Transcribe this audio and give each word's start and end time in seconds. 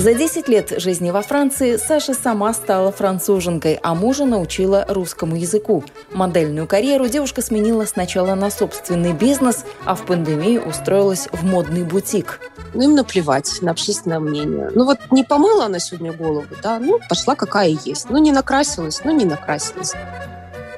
За 0.00 0.14
10 0.14 0.48
лет 0.48 0.80
жизни 0.80 1.10
во 1.10 1.20
Франции 1.20 1.76
Саша 1.76 2.14
сама 2.14 2.54
стала 2.54 2.90
француженкой, 2.90 3.78
а 3.82 3.94
мужа 3.94 4.24
научила 4.24 4.86
русскому 4.88 5.36
языку. 5.36 5.84
Модельную 6.10 6.66
карьеру 6.66 7.06
девушка 7.06 7.42
сменила 7.42 7.84
сначала 7.84 8.34
на 8.34 8.50
собственный 8.50 9.12
бизнес, 9.12 9.66
а 9.84 9.94
в 9.94 10.06
пандемию 10.06 10.66
устроилась 10.66 11.28
в 11.32 11.44
модный 11.44 11.84
бутик. 11.84 12.40
Ну, 12.72 12.84
им 12.84 12.94
наплевать 12.94 13.60
на 13.60 13.72
общественное 13.72 14.20
мнение. 14.20 14.70
Ну, 14.74 14.86
вот 14.86 14.96
не 15.10 15.22
помыла 15.22 15.66
она 15.66 15.78
сегодня 15.78 16.14
голову, 16.14 16.46
да, 16.62 16.78
ну, 16.78 16.98
пошла 17.06 17.34
какая 17.34 17.76
есть. 17.84 18.08
Ну, 18.08 18.16
не 18.16 18.32
накрасилась, 18.32 19.02
ну, 19.04 19.10
не 19.10 19.26
накрасилась. 19.26 19.92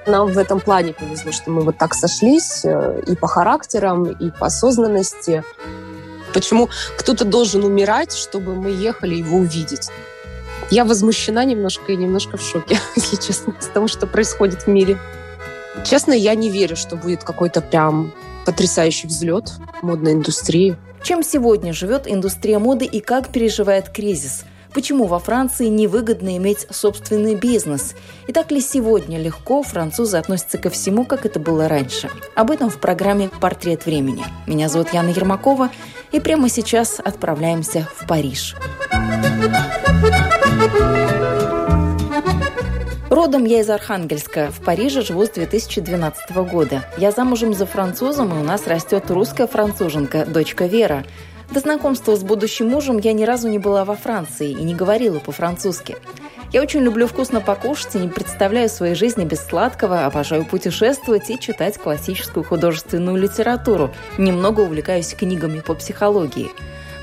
Нам 0.05 0.33
в 0.33 0.37
этом 0.39 0.59
плане 0.59 0.95
повезло, 0.95 1.31
что 1.31 1.49
мы 1.53 1.63
вот 1.63 1.79
так 1.79 1.95
сошлись 1.95 2.65
э, 2.65 3.01
и 3.07 3.15
по 3.15 3.29
характерам, 3.29 4.11
и 4.11 4.33
по 4.33 4.47
осознанности. 4.47 5.45
Почему 6.33 6.69
кто-то 6.97 7.25
должен 7.25 7.65
умирать, 7.65 8.13
чтобы 8.13 8.55
мы 8.55 8.71
ехали 8.71 9.15
его 9.15 9.39
увидеть? 9.39 9.89
Я 10.71 10.85
возмущена 10.85 11.45
немножко 11.45 11.93
и 11.93 11.97
немножко 11.97 12.37
в 12.37 12.43
шоке, 12.43 12.79
если 12.97 13.17
честно, 13.17 13.55
с 13.61 13.67
того, 13.67 13.89
что 13.89 14.07
происходит 14.07 14.63
в 14.63 14.67
мире. 14.69 14.99
Честно, 15.85 16.13
я 16.13 16.35
не 16.35 16.51
верю, 16.51 16.77
что 16.77 16.97
будет 16.97 17.25
какой-то 17.25 17.61
прям 17.61 18.13
потрясающий 18.47 19.07
взлет 19.07 19.53
модной 19.83 20.13
индустрии. 20.13 20.77
Чем 21.03 21.23
сегодня 21.23 21.73
живет 21.73 22.07
индустрия 22.07 22.59
моды 22.59 22.85
и 22.85 23.01
как 23.01 23.29
переживает 23.29 23.89
кризис? 23.89 24.45
Почему 24.73 25.05
во 25.05 25.19
Франции 25.19 25.67
невыгодно 25.67 26.37
иметь 26.39 26.67
собственный 26.71 27.35
бизнес? 27.35 27.95
И 28.27 28.33
так 28.33 28.51
ли 28.51 28.61
сегодня 28.61 29.21
легко 29.21 29.63
французы 29.63 30.17
относятся 30.17 30.57
ко 30.57 30.71
всему, 30.71 31.05
как 31.05 31.27
это 31.27 31.39
было 31.39 31.69
раньше? 31.69 32.09
Об 32.35 32.51
этом 32.51 32.71
в 32.71 32.81
программе 32.81 33.29
«Портрет 33.41 33.85
времени». 33.85 34.25
Меня 34.47 34.71
зовут 34.71 34.95
Яна 34.95 35.11
Ермакова, 35.11 35.71
и 36.13 36.21
прямо 36.21 36.49
сейчас 36.49 37.01
отправляемся 37.03 37.89
в 37.97 38.07
Париж. 38.07 38.55
Родом 43.11 43.45
я 43.45 43.61
из 43.61 43.69
Архангельска. 43.69 44.51
В 44.51 44.65
Париже 44.65 45.03
живу 45.03 45.27
с 45.27 45.31
2012 45.31 46.31
года. 46.51 46.85
Я 46.97 47.11
замужем 47.11 47.53
за 47.53 47.67
французом, 47.67 48.35
и 48.35 48.41
у 48.41 48.43
нас 48.43 48.67
растет 48.67 49.11
русская 49.11 49.47
француженка, 49.47 50.25
дочка 50.25 50.65
Вера. 50.65 51.05
До 51.53 51.61
знакомства 51.61 52.17
с 52.17 52.23
будущим 52.23 52.69
мужем 52.69 52.97
я 52.97 53.13
ни 53.13 53.25
разу 53.25 53.47
не 53.47 53.59
была 53.59 53.85
во 53.85 53.95
Франции 53.95 54.53
и 54.53 54.63
не 54.63 54.75
говорила 54.75 55.19
по-французски. 55.19 55.97
Я 56.51 56.63
очень 56.63 56.81
люблю 56.81 57.07
вкусно 57.07 57.43
покушать 57.43 57.95
и 57.95 57.99
не 57.99 58.09
представляю 58.09 58.71
своей 58.71 58.95
жизни 58.95 59.27
без 59.27 59.45
сладкого, 59.45 60.07
обожаю 60.07 60.47
путешествовать 60.47 61.29
и 61.29 61.39
читать 61.39 61.77
классическую 61.77 62.43
художественную 62.43 63.19
литературу. 63.19 63.91
Немного 64.17 64.61
увлекаюсь 64.61 65.13
книгами 65.13 65.61
по 65.61 65.75
психологии. 65.75 66.49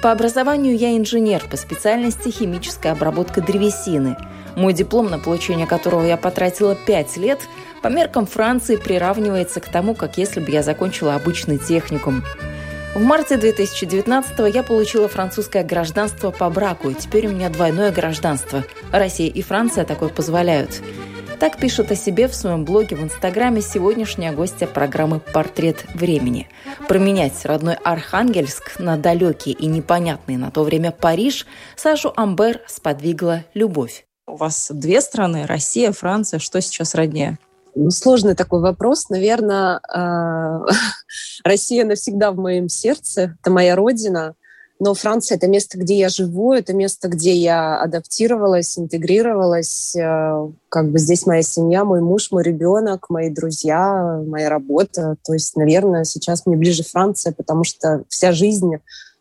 По 0.01 0.11
образованию 0.11 0.75
я 0.75 0.97
инженер 0.97 1.43
по 1.47 1.55
специальности 1.55 2.29
химическая 2.29 2.93
обработка 2.93 3.41
древесины. 3.41 4.17
Мой 4.55 4.73
диплом, 4.73 5.11
на 5.11 5.19
получение 5.19 5.67
которого 5.67 6.03
я 6.03 6.17
потратила 6.17 6.73
5 6.73 7.17
лет, 7.17 7.39
по 7.83 7.87
меркам 7.87 8.25
Франции 8.25 8.77
приравнивается 8.77 9.59
к 9.59 9.69
тому, 9.69 9.93
как 9.93 10.17
если 10.17 10.39
бы 10.39 10.49
я 10.49 10.63
закончила 10.63 11.13
обычный 11.13 11.59
техникум. 11.59 12.23
В 12.95 13.01
марте 13.03 13.37
2019 13.37 14.53
я 14.53 14.63
получила 14.63 15.07
французское 15.07 15.63
гражданство 15.63 16.31
по 16.31 16.49
браку, 16.49 16.89
и 16.89 16.95
теперь 16.95 17.27
у 17.27 17.31
меня 17.31 17.49
двойное 17.49 17.91
гражданство. 17.91 18.65
Россия 18.91 19.29
и 19.29 19.41
Франция 19.43 19.85
такое 19.85 20.09
позволяют. 20.09 20.81
Так 21.39 21.57
пишет 21.57 21.91
о 21.91 21.95
себе 21.95 22.27
в 22.27 22.33
своем 22.33 22.65
блоге 22.65 22.95
в 22.95 23.03
Инстаграме 23.03 23.61
сегодняшняя 23.61 24.31
гостья 24.31 24.65
программы 24.65 25.19
«Портрет 25.19 25.85
времени». 25.93 26.49
Променять 26.87 27.45
родной 27.45 27.75
Архангельск 27.75 28.79
на 28.79 28.97
далекий 28.97 29.51
и 29.51 29.67
непонятный 29.67 30.37
на 30.37 30.49
то 30.49 30.63
время 30.63 30.91
Париж 30.91 31.45
Сашу 31.75 32.11
Амбер 32.15 32.59
сподвигла 32.67 33.45
любовь. 33.53 34.05
У 34.27 34.35
вас 34.35 34.71
две 34.73 34.99
страны, 35.01 35.45
Россия, 35.45 35.91
Франция. 35.91 36.39
Что 36.39 36.59
сейчас 36.59 36.95
роднее? 36.95 37.37
Ну, 37.81 37.91
сложный 37.91 38.35
такой 38.35 38.59
вопрос. 38.59 39.07
Наверное, 39.07 39.79
а, 39.87 40.65
Россия 41.45 41.85
навсегда 41.85 42.31
в 42.33 42.37
моем 42.37 42.67
сердце. 42.67 43.37
Это 43.39 43.51
моя 43.51 43.77
родина. 43.77 44.35
Но 44.81 44.93
Франция— 44.93 45.35
это 45.37 45.47
место, 45.47 45.77
где 45.77 45.97
я 45.97 46.09
живу, 46.09 46.53
это 46.53 46.73
место, 46.73 47.07
где 47.07 47.33
я 47.33 47.81
адаптировалась, 47.81 48.77
интегрировалась. 48.77 49.93
Э, 49.95 50.49
как 50.69 50.89
бы 50.89 50.99
здесь 50.99 51.25
моя 51.25 51.41
семья, 51.41 51.83
мой 51.83 51.99
муж, 51.99 52.31
мой 52.31 52.43
ребенок, 52.43 53.09
мои 53.09 53.29
друзья, 53.29 54.21
моя 54.25 54.49
работа. 54.49 55.17
То 55.25 55.33
есть, 55.33 55.57
наверное, 55.57 56.05
сейчас 56.05 56.45
мне 56.45 56.55
ближе 56.55 56.83
Франция, 56.83 57.33
потому 57.33 57.65
что 57.65 58.03
вся 58.07 58.31
жизнь 58.31 58.71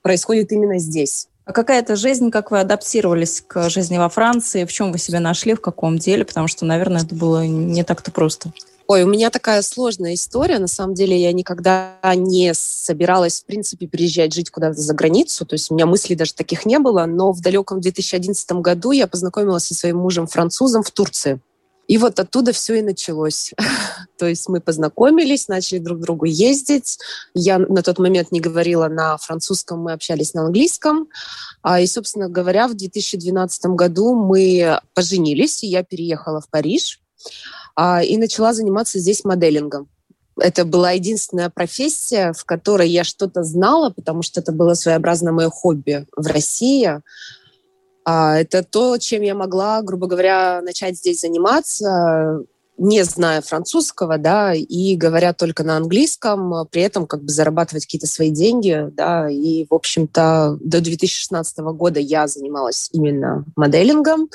происходит 0.02 0.52
именно 0.52 0.78
здесь. 0.78 1.26
А 1.48 1.52
какая 1.52 1.80
это 1.80 1.96
жизнь, 1.96 2.30
как 2.30 2.50
вы 2.50 2.60
адаптировались 2.60 3.42
к 3.46 3.70
жизни 3.70 3.96
во 3.96 4.10
Франции, 4.10 4.66
в 4.66 4.70
чем 4.70 4.92
вы 4.92 4.98
себя 4.98 5.18
нашли, 5.18 5.54
в 5.54 5.62
каком 5.62 5.96
деле? 5.96 6.26
Потому 6.26 6.46
что, 6.46 6.66
наверное, 6.66 7.00
это 7.00 7.14
было 7.14 7.46
не 7.46 7.84
так-то 7.84 8.12
просто. 8.12 8.52
Ой, 8.86 9.04
у 9.04 9.06
меня 9.06 9.30
такая 9.30 9.62
сложная 9.62 10.12
история. 10.12 10.58
На 10.58 10.66
самом 10.66 10.92
деле 10.92 11.18
я 11.18 11.32
никогда 11.32 11.94
не 12.14 12.52
собиралась, 12.52 13.40
в 13.40 13.46
принципе, 13.46 13.88
приезжать 13.88 14.34
жить 14.34 14.50
куда-то 14.50 14.78
за 14.78 14.92
границу. 14.92 15.46
То 15.46 15.54
есть 15.54 15.70
у 15.70 15.74
меня 15.74 15.86
мыслей 15.86 16.16
даже 16.16 16.34
таких 16.34 16.66
не 16.66 16.78
было. 16.78 17.06
Но 17.06 17.32
в 17.32 17.40
далеком 17.40 17.80
2011 17.80 18.52
году 18.52 18.90
я 18.90 19.06
познакомилась 19.06 19.64
со 19.64 19.74
своим 19.74 19.96
мужем-французом 20.00 20.82
в 20.82 20.90
Турции. 20.90 21.40
И 21.88 21.96
вот 21.96 22.20
оттуда 22.20 22.52
все 22.52 22.78
и 22.78 22.82
началось. 22.82 23.52
То 24.18 24.26
есть 24.26 24.48
мы 24.48 24.60
познакомились, 24.60 25.48
начали 25.48 25.78
друг 25.78 25.98
к 25.98 26.02
другу 26.02 26.26
ездить. 26.26 26.98
Я 27.34 27.58
на 27.58 27.82
тот 27.82 27.98
момент 27.98 28.30
не 28.30 28.40
говорила 28.40 28.88
на 28.88 29.16
французском, 29.16 29.80
мы 29.80 29.92
общались 29.92 30.34
на 30.34 30.42
английском. 30.42 31.08
А, 31.62 31.80
и, 31.80 31.86
собственно 31.86 32.28
говоря, 32.28 32.68
в 32.68 32.74
2012 32.74 33.66
году 33.66 34.14
мы 34.14 34.80
поженились, 34.94 35.64
и 35.64 35.66
я 35.66 35.82
переехала 35.82 36.40
в 36.40 36.48
Париж 36.50 37.00
а, 37.74 38.02
и 38.02 38.18
начала 38.18 38.52
заниматься 38.52 38.98
здесь 38.98 39.24
моделингом. 39.24 39.88
Это 40.38 40.64
была 40.64 40.92
единственная 40.92 41.50
профессия, 41.50 42.32
в 42.32 42.44
которой 42.44 42.88
я 42.88 43.02
что-то 43.02 43.42
знала, 43.42 43.90
потому 43.90 44.22
что 44.22 44.40
это 44.40 44.52
было 44.52 44.74
своеобразное 44.74 45.32
мое 45.32 45.50
хобби 45.50 46.06
в 46.14 46.26
России. 46.26 47.00
А, 48.10 48.38
это 48.38 48.62
то, 48.62 48.96
чем 48.96 49.20
я 49.20 49.34
могла, 49.34 49.82
грубо 49.82 50.06
говоря, 50.06 50.62
начать 50.62 50.96
здесь 50.96 51.20
заниматься, 51.20 52.42
не 52.78 53.04
зная 53.04 53.42
французского, 53.42 54.16
да, 54.16 54.54
и 54.54 54.96
говоря 54.96 55.34
только 55.34 55.62
на 55.62 55.76
английском, 55.76 56.66
при 56.70 56.80
этом 56.80 57.06
как 57.06 57.22
бы 57.22 57.28
зарабатывать 57.28 57.84
какие-то 57.84 58.06
свои 58.06 58.30
деньги, 58.30 58.88
да, 58.92 59.28
и, 59.28 59.66
в 59.68 59.74
общем-то, 59.74 60.56
до 60.58 60.80
2016 60.80 61.58
года 61.58 62.00
я 62.00 62.26
занималась 62.28 62.88
именно 62.92 63.44
моделингом. 63.56 64.30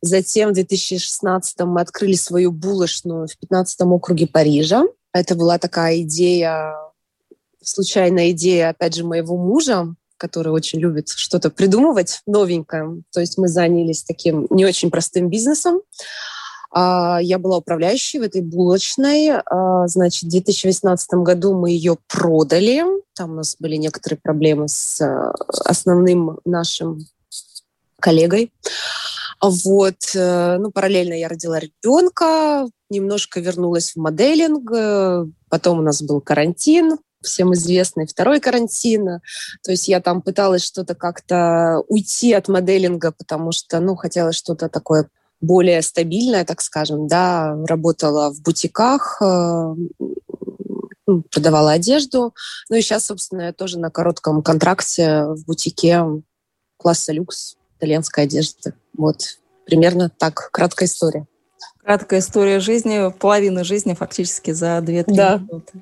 Затем 0.00 0.52
в 0.52 0.54
2016 0.54 1.60
мы 1.66 1.82
открыли 1.82 2.14
свою 2.14 2.50
булочную 2.50 3.28
в 3.28 3.36
15 3.36 3.80
округе 3.82 4.26
Парижа. 4.26 4.84
Это 5.12 5.34
была 5.34 5.58
такая 5.58 6.00
идея, 6.00 6.72
случайная 7.62 8.30
идея, 8.30 8.70
опять 8.70 8.94
же, 8.94 9.04
моего 9.04 9.36
мужа, 9.36 9.94
который 10.18 10.52
очень 10.52 10.80
любит 10.80 11.08
что-то 11.08 11.50
придумывать 11.50 12.20
новенькое. 12.26 13.02
То 13.12 13.20
есть 13.20 13.38
мы 13.38 13.48
занялись 13.48 14.04
таким 14.04 14.46
не 14.50 14.66
очень 14.66 14.90
простым 14.90 15.30
бизнесом. 15.30 15.80
А, 16.70 17.18
я 17.22 17.38
была 17.38 17.58
управляющей 17.58 18.18
в 18.18 18.22
этой 18.22 18.42
булочной. 18.42 19.30
А, 19.30 19.86
значит, 19.88 20.24
в 20.24 20.30
2018 20.30 21.10
году 21.14 21.54
мы 21.54 21.70
ее 21.70 21.96
продали. 22.08 22.84
Там 23.14 23.32
у 23.32 23.34
нас 23.36 23.56
были 23.58 23.76
некоторые 23.76 24.18
проблемы 24.22 24.68
с 24.68 25.00
э, 25.00 25.32
основным 25.64 26.38
нашим 26.44 27.06
коллегой. 28.00 28.52
Вот, 29.40 29.96
э, 30.14 30.56
ну, 30.58 30.70
параллельно 30.70 31.14
я 31.14 31.28
родила 31.28 31.60
ребенка, 31.60 32.68
немножко 32.90 33.40
вернулась 33.40 33.92
в 33.92 33.96
моделинг, 33.96 34.70
э, 34.72 35.26
потом 35.48 35.78
у 35.78 35.82
нас 35.82 36.02
был 36.02 36.20
карантин, 36.20 36.98
всем 37.22 37.54
известный 37.54 38.06
второй 38.06 38.40
карантин. 38.40 39.20
То 39.62 39.70
есть 39.70 39.88
я 39.88 40.00
там 40.00 40.22
пыталась 40.22 40.64
что-то 40.64 40.94
как-то 40.94 41.82
уйти 41.88 42.32
от 42.32 42.48
моделинга, 42.48 43.12
потому 43.12 43.52
что, 43.52 43.80
ну, 43.80 43.96
хотела 43.96 44.32
что-то 44.32 44.68
такое 44.68 45.08
более 45.40 45.82
стабильное, 45.82 46.44
так 46.44 46.60
скажем, 46.60 47.06
да, 47.06 47.56
работала 47.66 48.30
в 48.30 48.42
бутиках, 48.42 49.18
э, 49.22 49.74
ну, 51.06 51.22
продавала 51.30 51.72
одежду. 51.72 52.34
Ну 52.68 52.76
и 52.76 52.80
сейчас, 52.80 53.06
собственно, 53.06 53.42
я 53.42 53.52
тоже 53.52 53.78
на 53.78 53.90
коротком 53.90 54.42
контракте 54.42 55.24
в 55.24 55.44
бутике 55.46 56.04
класса 56.76 57.12
люкс 57.12 57.56
итальянской 57.78 58.24
одежды. 58.24 58.74
Вот. 58.96 59.38
примерно 59.64 60.10
так, 60.10 60.50
краткая 60.50 60.88
история. 60.88 61.26
Краткая 61.88 62.20
история 62.20 62.60
жизни, 62.60 63.10
половина 63.18 63.64
жизни 63.64 63.94
фактически 63.94 64.50
за 64.50 64.76
2-3 64.76 65.04
да. 65.06 65.36
минуты. 65.38 65.72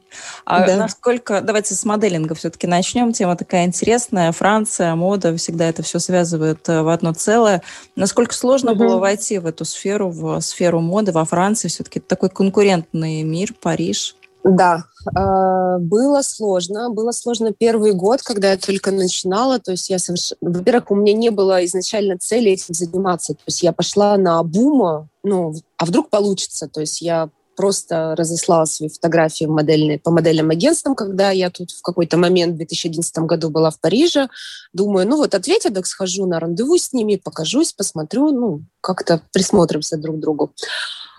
А 0.44 0.64
да. 0.64 0.76
насколько... 0.76 1.40
Давайте 1.40 1.74
с 1.74 1.84
моделинга 1.84 2.36
все-таки 2.36 2.68
начнем. 2.68 3.12
Тема 3.12 3.34
такая 3.34 3.64
интересная. 3.64 4.30
Франция, 4.30 4.94
мода, 4.94 5.36
всегда 5.36 5.68
это 5.68 5.82
все 5.82 5.98
связывает 5.98 6.68
э, 6.68 6.82
в 6.82 6.90
одно 6.90 7.12
целое. 7.12 7.60
Насколько 7.96 8.34
сложно 8.34 8.70
угу. 8.70 8.84
было 8.84 8.98
войти 8.98 9.38
в 9.38 9.46
эту 9.46 9.64
сферу, 9.64 10.10
в 10.10 10.40
сферу 10.42 10.80
моды 10.80 11.10
во 11.10 11.24
Франции? 11.24 11.66
Все-таки 11.66 11.98
такой 11.98 12.30
конкурентный 12.30 13.24
мир, 13.24 13.52
Париж. 13.60 14.14
Да, 14.48 14.84
а, 15.16 15.78
было 15.78 16.22
сложно. 16.22 16.90
Было 16.90 17.10
сложно 17.10 17.52
первый 17.52 17.92
год, 17.94 18.22
когда 18.22 18.52
я 18.52 18.56
только 18.56 18.92
начинала. 18.92 19.58
То 19.58 19.72
есть 19.72 19.90
я 19.90 19.98
совершенно... 19.98 20.38
Во-первых, 20.40 20.92
у 20.92 20.94
меня 20.94 21.14
не 21.14 21.30
было 21.30 21.64
изначально 21.64 22.16
цели 22.16 22.52
этим 22.52 22.72
заниматься. 22.72 23.34
То 23.34 23.42
есть 23.46 23.64
я 23.64 23.72
пошла 23.72 24.16
на 24.16 24.40
бума, 24.44 25.08
ну, 25.24 25.52
а 25.78 25.84
вдруг 25.84 26.10
получится. 26.10 26.68
То 26.68 26.80
есть 26.80 27.02
я 27.02 27.28
просто 27.56 28.14
разослала 28.16 28.66
свои 28.66 28.88
фотографии 28.88 29.46
модельные, 29.46 29.98
по 29.98 30.12
модельным 30.12 30.50
агентствам, 30.50 30.94
когда 30.94 31.30
я 31.30 31.50
тут 31.50 31.72
в 31.72 31.82
какой-то 31.82 32.16
момент 32.16 32.54
в 32.54 32.56
2011 32.58 33.18
году 33.20 33.50
была 33.50 33.70
в 33.70 33.80
Париже. 33.80 34.28
Думаю, 34.72 35.08
ну 35.08 35.16
вот 35.16 35.34
ответят, 35.34 35.74
так 35.74 35.86
схожу 35.86 36.26
на 36.26 36.38
рандеву 36.38 36.78
с 36.78 36.92
ними, 36.92 37.16
покажусь, 37.16 37.72
посмотрю, 37.72 38.30
ну, 38.30 38.60
как-то 38.80 39.22
присмотримся 39.32 39.96
друг 39.96 40.16
к 40.16 40.20
другу. 40.20 40.52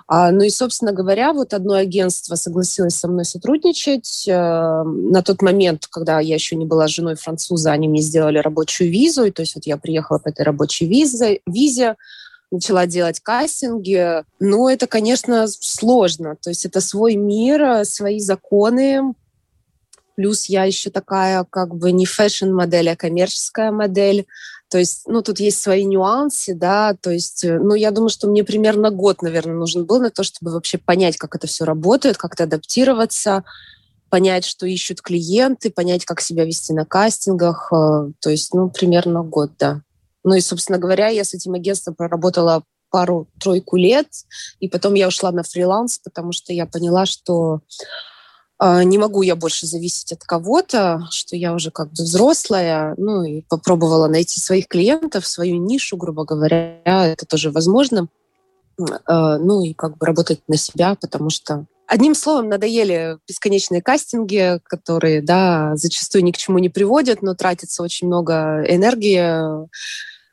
А, 0.10 0.32
ну 0.32 0.44
и, 0.44 0.50
собственно 0.50 0.94
говоря, 0.94 1.34
вот 1.34 1.54
одно 1.54 1.74
агентство 1.74 2.36
согласилось 2.36 2.96
со 2.96 3.10
мной 3.10 3.26
сотрудничать. 3.26 4.26
Э, 4.28 4.84
на 4.84 5.22
тот 5.22 5.42
момент, 5.42 5.88
когда 5.88 6.22
я 6.22 6.36
еще 6.36 6.56
не 6.56 6.66
была 6.66 6.88
женой 6.88 7.16
француза, 7.16 7.74
они 7.74 7.90
мне 7.90 8.02
сделали 8.02 8.38
рабочую 8.38 8.90
визу. 8.90 9.26
И, 9.26 9.32
то 9.32 9.42
есть 9.42 9.56
вот 9.56 9.66
я 9.66 9.76
приехала 9.76 10.18
по 10.18 10.30
этой 10.30 10.44
рабочей 10.44 10.88
визе, 10.88 11.42
визе 11.46 11.96
начала 12.52 12.88
делать 12.88 13.20
кастинги. 13.20 14.24
Но 14.40 14.70
это, 14.70 14.88
конечно, 14.88 15.46
сложно. 15.48 16.38
То 16.42 16.52
есть 16.52 16.66
это 16.66 16.80
свой 16.80 17.16
мир, 17.16 17.84
свои 17.84 18.20
законы. 18.20 19.14
Плюс 20.16 20.46
я 20.46 20.64
еще 20.64 20.90
такая 20.90 21.46
как 21.50 21.76
бы 21.76 21.92
не 21.92 22.06
fashion 22.06 22.45
-модель, 22.45 22.90
а 22.92 22.96
коммерческая 22.96 23.72
модель. 23.72 24.26
То 24.70 24.78
есть, 24.78 25.04
ну, 25.08 25.22
тут 25.22 25.40
есть 25.40 25.62
свои 25.62 25.86
нюансы, 25.86 26.54
да, 26.54 26.94
то 26.94 27.10
есть, 27.10 27.44
э, 27.46 27.58
ну, 27.58 27.74
я 27.74 27.92
думаю, 27.92 28.10
что 28.10 28.28
мне 28.28 28.44
примерно 28.44 28.92
год, 28.92 29.22
наверное, 29.22 29.56
нужен 29.56 29.86
был 29.86 30.02
на 30.02 30.10
то, 30.10 30.24
чтобы 30.24 30.52
вообще 30.52 30.78
понять, 30.78 31.18
как 31.18 31.36
это 31.36 31.48
все 31.48 31.64
работает, 31.64 32.18
как-то 32.18 32.44
адаптироваться, 32.44 33.46
понять, 34.10 34.46
что 34.46 34.66
ищут 34.66 35.02
клиенты, 35.02 35.72
понять, 35.72 36.04
как 36.04 36.20
себя 36.20 36.44
вести 36.44 36.74
на 36.74 36.86
кастингах, 36.86 37.72
э, 37.72 38.12
то 38.20 38.30
есть, 38.30 38.54
ну, 38.54 38.70
примерно 38.70 39.24
год, 39.24 39.52
да. 39.58 39.82
Ну 40.26 40.36
и, 40.36 40.42
собственно 40.42 40.78
говоря, 40.78 41.08
я 41.08 41.24
с 41.24 41.34
этим 41.34 41.54
агентством 41.54 41.96
проработала 41.96 42.64
пару-тройку 42.90 43.78
лет, 43.78 44.08
и 44.60 44.68
потом 44.68 44.94
я 44.96 45.08
ушла 45.08 45.32
на 45.32 45.44
фриланс, 45.44 46.00
потому 46.00 46.34
что 46.34 46.52
я 46.52 46.66
поняла, 46.66 47.06
что 47.06 47.62
не 48.60 48.98
могу 48.98 49.22
я 49.22 49.36
больше 49.36 49.68
зависеть 49.68 50.12
от 50.12 50.24
кого-то, 50.24 51.08
что 51.12 51.36
я 51.36 51.54
уже 51.54 51.70
как 51.70 51.90
бы 51.90 52.04
взрослая, 52.04 52.96
ну 52.98 53.24
и 53.24 53.42
попробовала 53.42 54.08
найти 54.08 54.40
своих 54.40 54.68
клиентов, 54.68 55.28
свою 55.28 55.58
нишу, 55.58 55.96
грубо 55.98 56.26
говоря, 56.26 56.80
это 56.84 57.26
тоже 57.26 57.52
возможно. 57.52 58.08
А, 59.06 59.38
ну 59.38 59.64
и 59.64 59.74
как 59.74 59.98
бы 59.98 60.06
работать 60.06 60.42
на 60.48 60.58
себя, 60.58 60.96
потому 61.00 61.30
что 61.30 61.66
Одним 61.90 62.16
словом, 62.16 62.50
надоели 62.50 63.18
бесконечные 63.30 63.82
кастинги, 63.82 64.60
которые, 64.66 65.22
да, 65.22 65.72
зачастую 65.76 66.22
ни 66.26 66.32
к 66.32 66.38
чему 66.38 66.60
не 66.60 66.68
приводят, 66.68 67.22
но 67.22 67.34
тратится 67.34 67.82
очень 67.82 68.08
много 68.08 68.66
энергии, 68.68 69.66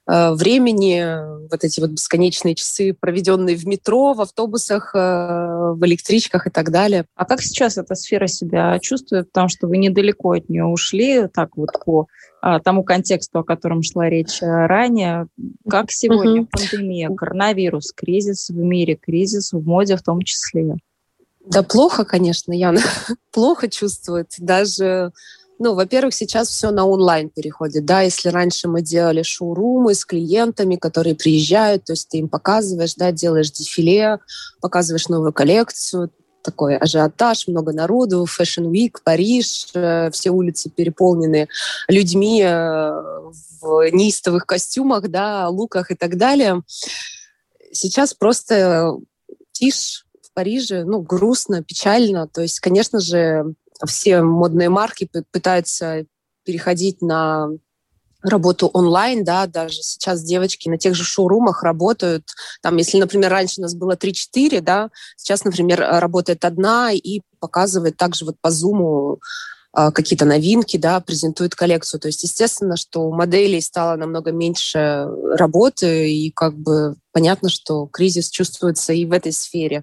времени, 0.06 1.48
вот 1.50 1.64
эти 1.64 1.80
вот 1.80 1.90
бесконечные 1.90 2.54
часы, 2.54 2.94
проведенные 2.98 3.56
в 3.56 3.66
метро, 3.66 4.12
в 4.12 4.20
автобусах, 4.20 4.94
э, 4.94 4.98
в 4.98 5.78
электричках 5.86 6.46
и 6.46 6.50
так 6.50 6.70
далее. 6.70 7.06
А 7.14 7.24
как 7.24 7.40
сейчас 7.40 7.78
эта 7.78 7.94
сфера 7.94 8.26
себя 8.26 8.78
чувствует? 8.80 9.28
Потому 9.32 9.48
что 9.48 9.66
вы 9.66 9.78
недалеко 9.78 10.32
от 10.32 10.48
нее 10.48 10.64
ушли, 10.64 11.28
так 11.28 11.56
вот 11.56 11.70
по 11.84 12.06
а, 12.42 12.60
тому 12.60 12.84
контексту, 12.84 13.38
о 13.38 13.44
котором 13.44 13.82
шла 13.82 14.10
речь 14.10 14.42
э, 14.42 14.46
ранее. 14.46 15.28
Как 15.68 15.90
сегодня 15.90 16.42
угу. 16.42 16.48
пандемия, 16.50 17.08
коронавирус, 17.08 17.92
кризис 17.92 18.50
в 18.50 18.56
мире, 18.56 18.96
кризис 18.96 19.52
в 19.52 19.64
моде 19.64 19.96
в 19.96 20.02
том 20.02 20.20
числе? 20.20 20.76
Да 21.46 21.62
плохо, 21.62 22.04
конечно, 22.04 22.52
Яна. 22.52 22.80
плохо 23.32 23.70
чувствует. 23.70 24.28
Даже 24.38 25.12
ну, 25.58 25.74
во-первых, 25.74 26.14
сейчас 26.14 26.48
все 26.48 26.70
на 26.70 26.86
онлайн 26.86 27.30
переходит, 27.30 27.84
да, 27.84 28.02
если 28.02 28.28
раньше 28.28 28.68
мы 28.68 28.82
делали 28.82 29.22
шоурумы 29.22 29.94
с 29.94 30.04
клиентами, 30.04 30.76
которые 30.76 31.14
приезжают, 31.14 31.84
то 31.84 31.92
есть 31.92 32.08
ты 32.08 32.18
им 32.18 32.28
показываешь, 32.28 32.94
да, 32.94 33.12
делаешь 33.12 33.50
дефиле, 33.50 34.18
показываешь 34.60 35.08
новую 35.08 35.32
коллекцию, 35.32 36.10
такой 36.42 36.76
ажиотаж, 36.76 37.48
много 37.48 37.72
народу, 37.72 38.26
Fashion 38.26 38.70
Week, 38.70 38.96
Париж, 39.02 39.68
э, 39.74 40.10
все 40.12 40.30
улицы 40.30 40.70
переполнены 40.70 41.48
людьми 41.88 42.42
э, 42.42 42.90
в 43.60 43.90
неистовых 43.90 44.44
костюмах, 44.46 45.08
да, 45.08 45.48
луках 45.48 45.90
и 45.90 45.94
так 45.94 46.16
далее. 46.18 46.62
Сейчас 47.72 48.12
просто 48.12 48.98
тишь 49.52 50.04
в 50.22 50.32
Париже, 50.34 50.84
ну, 50.84 51.00
грустно, 51.00 51.62
печально. 51.62 52.28
То 52.28 52.42
есть, 52.42 52.60
конечно 52.60 53.00
же, 53.00 53.54
все 53.86 54.22
модные 54.22 54.68
марки 54.68 55.08
пытаются 55.30 56.04
переходить 56.44 57.02
на 57.02 57.48
работу 58.22 58.68
онлайн, 58.68 59.22
да, 59.22 59.46
даже 59.46 59.82
сейчас 59.82 60.22
девочки 60.22 60.68
на 60.68 60.78
тех 60.78 60.94
же 60.94 61.04
шоурумах 61.04 61.62
работают. 61.62 62.26
Там, 62.62 62.76
если, 62.78 62.98
например, 62.98 63.30
раньше 63.30 63.60
у 63.60 63.62
нас 63.62 63.74
было 63.74 63.96
3-4, 63.96 64.60
да, 64.60 64.90
сейчас, 65.16 65.44
например, 65.44 65.80
работает 65.80 66.44
одна 66.44 66.90
и 66.92 67.20
показывает 67.38 67.96
также 67.96 68.24
вот 68.24 68.36
по 68.40 68.50
зуму 68.50 69.20
какие-то 69.74 70.24
новинки, 70.24 70.76
да, 70.76 71.00
презентует 71.00 71.54
коллекцию. 71.54 72.00
То 72.00 72.08
есть, 72.08 72.22
естественно, 72.22 72.76
что 72.76 73.08
у 73.08 73.12
моделей 73.12 73.60
стало 73.60 73.96
намного 73.96 74.30
меньше 74.30 75.08
работы, 75.32 76.10
и 76.12 76.30
как 76.30 76.54
бы 76.54 76.94
понятно, 77.12 77.48
что 77.48 77.86
кризис 77.86 78.30
чувствуется 78.30 78.92
и 78.92 79.04
в 79.04 79.12
этой 79.12 79.32
сфере. 79.32 79.82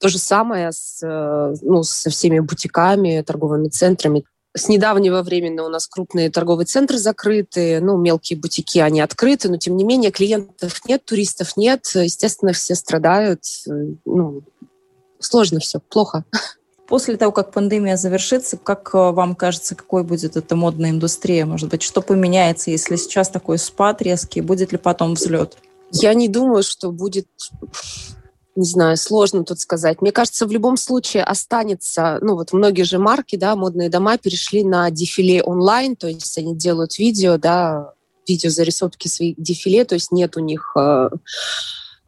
То 0.00 0.08
же 0.08 0.18
самое 0.18 0.72
с, 0.72 1.00
э, 1.02 1.54
ну, 1.62 1.82
со 1.82 2.10
всеми 2.10 2.38
бутиками, 2.40 3.22
торговыми 3.26 3.68
центрами. 3.68 4.24
С 4.56 4.68
недавнего 4.68 5.22
времени 5.22 5.60
у 5.60 5.68
нас 5.68 5.86
крупные 5.86 6.30
торговые 6.30 6.66
центры 6.66 6.98
закрыты, 6.98 7.80
ну, 7.80 7.96
мелкие 7.96 8.38
бутики, 8.38 8.78
они 8.78 9.00
открыты, 9.00 9.48
но, 9.48 9.56
тем 9.56 9.76
не 9.76 9.84
менее, 9.84 10.10
клиентов 10.10 10.84
нет, 10.86 11.04
туристов 11.04 11.56
нет. 11.56 11.86
Естественно, 11.94 12.52
все 12.52 12.74
страдают. 12.74 13.44
Ну, 14.04 14.42
сложно 15.20 15.60
все, 15.60 15.80
плохо. 15.80 16.24
После 16.88 17.18
того, 17.18 17.32
как 17.32 17.52
пандемия 17.52 17.98
завершится, 17.98 18.56
как 18.56 18.90
э, 18.94 18.98
вам 18.98 19.34
кажется, 19.34 19.74
какой 19.74 20.04
будет 20.04 20.36
эта 20.36 20.56
модная 20.56 20.90
индустрия? 20.90 21.44
Может 21.44 21.68
быть, 21.68 21.82
что 21.82 22.00
поменяется, 22.00 22.70
если 22.70 22.96
сейчас 22.96 23.28
такой 23.28 23.58
спад 23.58 24.00
резкий, 24.00 24.40
будет 24.40 24.72
ли 24.72 24.78
потом 24.78 25.12
взлет? 25.12 25.58
Я 25.92 26.14
не 26.14 26.28
думаю, 26.28 26.62
что 26.62 26.90
будет 26.90 27.28
не 28.56 28.64
знаю, 28.64 28.96
сложно 28.96 29.44
тут 29.44 29.60
сказать. 29.60 30.02
Мне 30.02 30.10
кажется, 30.10 30.44
в 30.44 30.50
любом 30.50 30.76
случае 30.76 31.22
останется, 31.22 32.18
ну 32.22 32.34
вот 32.34 32.52
многие 32.52 32.82
же 32.82 32.98
марки, 32.98 33.36
да, 33.36 33.54
модные 33.54 33.88
дома 33.88 34.18
перешли 34.18 34.64
на 34.64 34.90
дефиле 34.90 35.44
онлайн, 35.44 35.94
то 35.94 36.08
есть 36.08 36.36
они 36.38 36.56
делают 36.56 36.98
видео, 36.98 37.38
да, 37.38 37.92
видео 38.26 38.50
зарисовки 38.50 39.06
своих 39.06 39.40
дефиле, 39.40 39.84
то 39.84 39.94
есть 39.94 40.10
нет 40.10 40.36
у 40.36 40.40
них 40.40 40.72
э, 40.76 41.10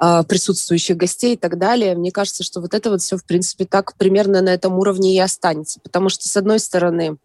присутствующих 0.00 0.96
гостей 0.96 1.34
и 1.34 1.36
так 1.36 1.58
далее. 1.58 1.94
Мне 1.94 2.10
кажется, 2.10 2.42
что 2.42 2.60
вот 2.60 2.72
это 2.74 2.90
вот 2.90 3.02
все, 3.02 3.16
в 3.16 3.24
принципе, 3.24 3.66
так 3.66 3.96
примерно 3.96 4.40
на 4.40 4.48
этом 4.48 4.78
уровне 4.78 5.14
и 5.14 5.20
останется. 5.20 5.78
Потому 5.80 6.08
что, 6.08 6.28
с 6.28 6.36
одной 6.36 6.58
стороны, 6.58 7.18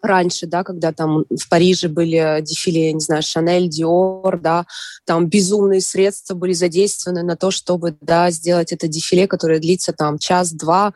раньше, 0.00 0.46
да, 0.46 0.62
когда 0.62 0.92
там 0.92 1.24
в 1.28 1.48
Париже 1.48 1.88
были 1.88 2.40
дефиле, 2.42 2.92
не 2.92 3.00
знаю, 3.00 3.22
Шанель, 3.22 3.68
Диор, 3.68 4.40
да, 4.40 4.64
там 5.04 5.26
безумные 5.26 5.80
средства 5.80 6.34
были 6.34 6.52
задействованы 6.52 7.22
на 7.22 7.36
то, 7.36 7.50
чтобы, 7.50 7.96
да, 8.00 8.30
сделать 8.30 8.72
это 8.72 8.86
дефиле, 8.86 9.26
которое 9.26 9.58
длится 9.58 9.92
там 9.92 10.18
час-два. 10.18 10.94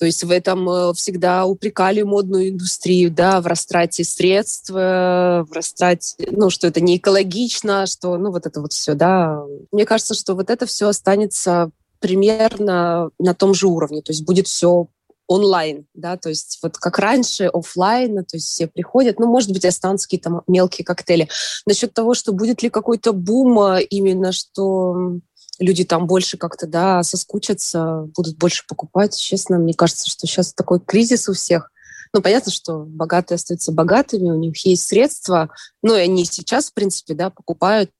То 0.00 0.06
есть 0.06 0.24
в 0.24 0.30
этом 0.30 0.66
э, 0.66 0.94
всегда 0.94 1.44
упрекали 1.44 2.00
модную 2.00 2.48
индустрию, 2.48 3.10
да, 3.10 3.42
в 3.42 3.46
растрате 3.46 4.02
средств, 4.02 4.70
э, 4.70 4.74
в 4.74 5.52
растрате, 5.52 6.26
ну, 6.30 6.48
что 6.48 6.68
это 6.68 6.80
не 6.80 6.96
экологично, 6.96 7.84
что, 7.84 8.16
ну, 8.16 8.30
вот 8.30 8.46
это 8.46 8.62
вот 8.62 8.72
все, 8.72 8.94
да. 8.94 9.44
Мне 9.70 9.84
кажется, 9.84 10.14
что 10.14 10.34
вот 10.34 10.48
это 10.48 10.64
все 10.64 10.88
останется 10.88 11.70
примерно 11.98 13.10
на 13.18 13.34
том 13.34 13.52
же 13.52 13.66
уровне, 13.66 14.00
то 14.00 14.12
есть 14.12 14.24
будет 14.24 14.48
все 14.48 14.88
онлайн, 15.26 15.86
да, 15.92 16.16
то 16.16 16.30
есть 16.30 16.58
вот 16.62 16.78
как 16.78 16.98
раньше 16.98 17.44
офлайн, 17.44 18.24
то 18.24 18.36
есть 18.36 18.48
все 18.48 18.66
приходят, 18.68 19.20
ну, 19.20 19.26
может 19.26 19.52
быть, 19.52 19.66
останутся 19.66 20.08
какие-то 20.08 20.42
мелкие 20.48 20.84
коктейли. 20.84 21.28
Насчет 21.66 21.92
того, 21.92 22.14
что 22.14 22.32
будет 22.32 22.62
ли 22.62 22.70
какой-то 22.70 23.12
бум 23.12 23.58
а, 23.58 23.80
именно, 23.80 24.32
что 24.32 25.20
люди 25.60 25.84
там 25.84 26.06
больше 26.06 26.36
как-то, 26.36 26.66
да, 26.66 27.02
соскучатся, 27.02 28.08
будут 28.16 28.36
больше 28.38 28.64
покупать, 28.66 29.16
честно, 29.16 29.58
мне 29.58 29.74
кажется, 29.74 30.10
что 30.10 30.26
сейчас 30.26 30.52
такой 30.52 30.80
кризис 30.80 31.28
у 31.28 31.34
всех. 31.34 31.70
Ну, 32.12 32.22
понятно, 32.22 32.50
что 32.50 32.84
богатые 32.88 33.36
остаются 33.36 33.70
богатыми, 33.70 34.30
у 34.30 34.38
них 34.38 34.56
есть 34.66 34.82
средства, 34.82 35.50
ну, 35.82 35.94
и 35.94 36.00
они 36.00 36.24
сейчас, 36.24 36.70
в 36.70 36.74
принципе, 36.74 37.14
да, 37.14 37.30
покупают 37.30 37.90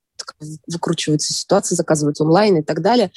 выкручиваются 0.67 1.33
ситуации, 1.33 1.75
заказывают 1.75 2.21
онлайн 2.21 2.59
и 2.59 2.63
так 2.63 2.83
далее. 2.83 3.11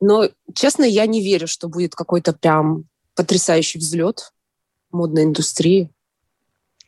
Но, 0.00 0.28
честно, 0.54 0.84
я 0.84 1.06
не 1.06 1.20
верю, 1.20 1.48
что 1.48 1.68
будет 1.68 1.94
какой-то 1.94 2.32
прям 2.32 2.84
потрясающий 3.16 3.78
взлет 3.78 4.32
модной 4.92 5.24
индустрии. 5.24 5.90